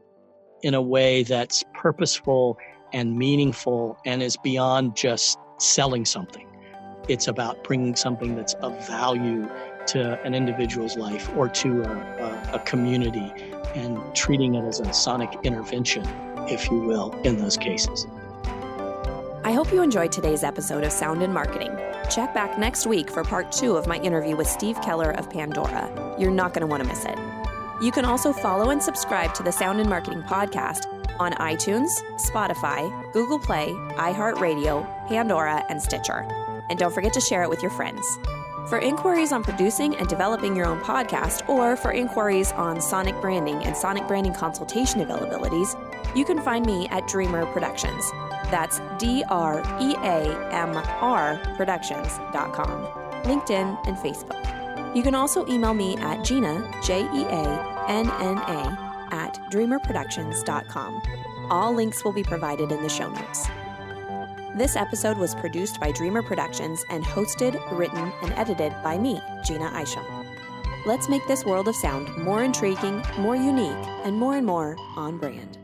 in 0.63 0.73
a 0.73 0.81
way 0.81 1.23
that's 1.23 1.63
purposeful 1.73 2.57
and 2.93 3.17
meaningful 3.17 3.97
and 4.05 4.21
is 4.21 4.37
beyond 4.37 4.95
just 4.95 5.37
selling 5.59 6.05
something. 6.05 6.47
It's 7.07 7.27
about 7.27 7.63
bringing 7.63 7.95
something 7.95 8.35
that's 8.35 8.53
of 8.55 8.87
value 8.87 9.47
to 9.87 10.21
an 10.23 10.33
individual's 10.33 10.97
life 10.97 11.29
or 11.37 11.47
to 11.47 11.83
a, 11.83 11.91
a, 11.91 12.55
a 12.55 12.59
community 12.59 13.31
and 13.75 13.99
treating 14.13 14.55
it 14.55 14.65
as 14.65 14.79
a 14.79 14.91
sonic 14.91 15.33
intervention, 15.43 16.05
if 16.49 16.69
you 16.69 16.79
will, 16.79 17.11
in 17.23 17.37
those 17.37 17.55
cases. 17.55 18.05
I 19.47 19.53
hope 19.53 19.71
you 19.71 19.81
enjoyed 19.81 20.11
today's 20.11 20.43
episode 20.43 20.83
of 20.83 20.91
Sound 20.91 21.23
In 21.23 21.31
Marketing. 21.31 21.73
Check 22.09 22.33
back 22.33 22.59
next 22.59 22.85
week 22.85 23.09
for 23.09 23.23
part 23.23 23.49
two 23.49 23.77
of 23.77 23.87
my 23.87 23.97
interview 23.99 24.35
with 24.35 24.45
Steve 24.45 24.77
Keller 24.81 25.11
of 25.11 25.29
Pandora. 25.29 25.89
You're 26.19 26.31
not 26.31 26.53
going 26.53 26.63
to 26.63 26.67
want 26.67 26.83
to 26.83 26.89
miss 26.89 27.05
it. 27.05 27.17
You 27.81 27.93
can 27.93 28.03
also 28.03 28.33
follow 28.33 28.71
and 28.71 28.83
subscribe 28.83 29.33
to 29.35 29.43
the 29.43 29.53
Sound 29.53 29.79
In 29.79 29.87
Marketing 29.87 30.21
podcast 30.21 30.85
on 31.17 31.31
iTunes, 31.35 31.87
Spotify, 32.17 32.91
Google 33.13 33.39
Play, 33.39 33.69
iHeartRadio, 33.95 34.85
Pandora, 35.07 35.63
and 35.69 35.81
Stitcher. 35.81 36.27
And 36.69 36.77
don't 36.77 36.93
forget 36.93 37.13
to 37.13 37.21
share 37.21 37.43
it 37.43 37.49
with 37.49 37.61
your 37.61 37.71
friends. 37.71 38.05
For 38.67 38.79
inquiries 38.79 39.31
on 39.31 39.45
producing 39.45 39.95
and 39.95 40.09
developing 40.09 40.57
your 40.57 40.65
own 40.65 40.81
podcast, 40.81 41.47
or 41.47 41.77
for 41.77 41.93
inquiries 41.93 42.51
on 42.51 42.81
sonic 42.81 43.15
branding 43.21 43.63
and 43.63 43.77
sonic 43.77 44.09
branding 44.09 44.33
consultation 44.33 44.99
availabilities, 44.99 45.73
you 46.15 46.25
can 46.25 46.41
find 46.41 46.65
me 46.65 46.87
at 46.89 47.03
Dreamr 47.03 47.51
Productions. 47.53 48.11
That's 48.49 48.79
D 48.97 49.23
R 49.29 49.59
E 49.79 49.95
A 49.95 50.49
M 50.53 50.75
R 50.75 51.39
Productions.com, 51.55 52.87
LinkedIn, 53.23 53.87
and 53.87 53.97
Facebook. 53.97 54.95
You 54.95 55.03
can 55.03 55.15
also 55.15 55.45
email 55.47 55.73
me 55.73 55.97
at 55.97 56.23
Jeanna, 56.23 56.69
J 56.83 57.01
E 57.01 57.23
A 57.23 57.85
N 57.87 58.09
N 58.09 58.37
A, 58.37 59.07
at 59.11 59.37
dreamrproductions.com. 59.51 61.01
All 61.49 61.73
links 61.73 62.03
will 62.03 62.13
be 62.13 62.23
provided 62.23 62.71
in 62.71 62.81
the 62.81 62.89
show 62.89 63.09
notes. 63.09 63.47
This 64.55 64.75
episode 64.75 65.17
was 65.17 65.35
produced 65.35 65.79
by 65.79 65.91
Dreamr 65.91 66.25
Productions 66.25 66.83
and 66.89 67.03
hosted, 67.03 67.61
written, 67.77 68.11
and 68.23 68.33
edited 68.33 68.73
by 68.83 68.97
me, 68.97 69.21
Jeanna 69.45 69.71
Isham. 69.79 70.03
Let's 70.85 71.09
make 71.09 71.27
this 71.27 71.45
world 71.45 71.67
of 71.67 71.75
sound 71.75 72.15
more 72.17 72.43
intriguing, 72.43 73.03
more 73.19 73.35
unique, 73.35 73.87
and 74.03 74.17
more 74.17 74.35
and 74.35 74.47
more 74.47 74.77
on 74.95 75.17
brand. 75.17 75.57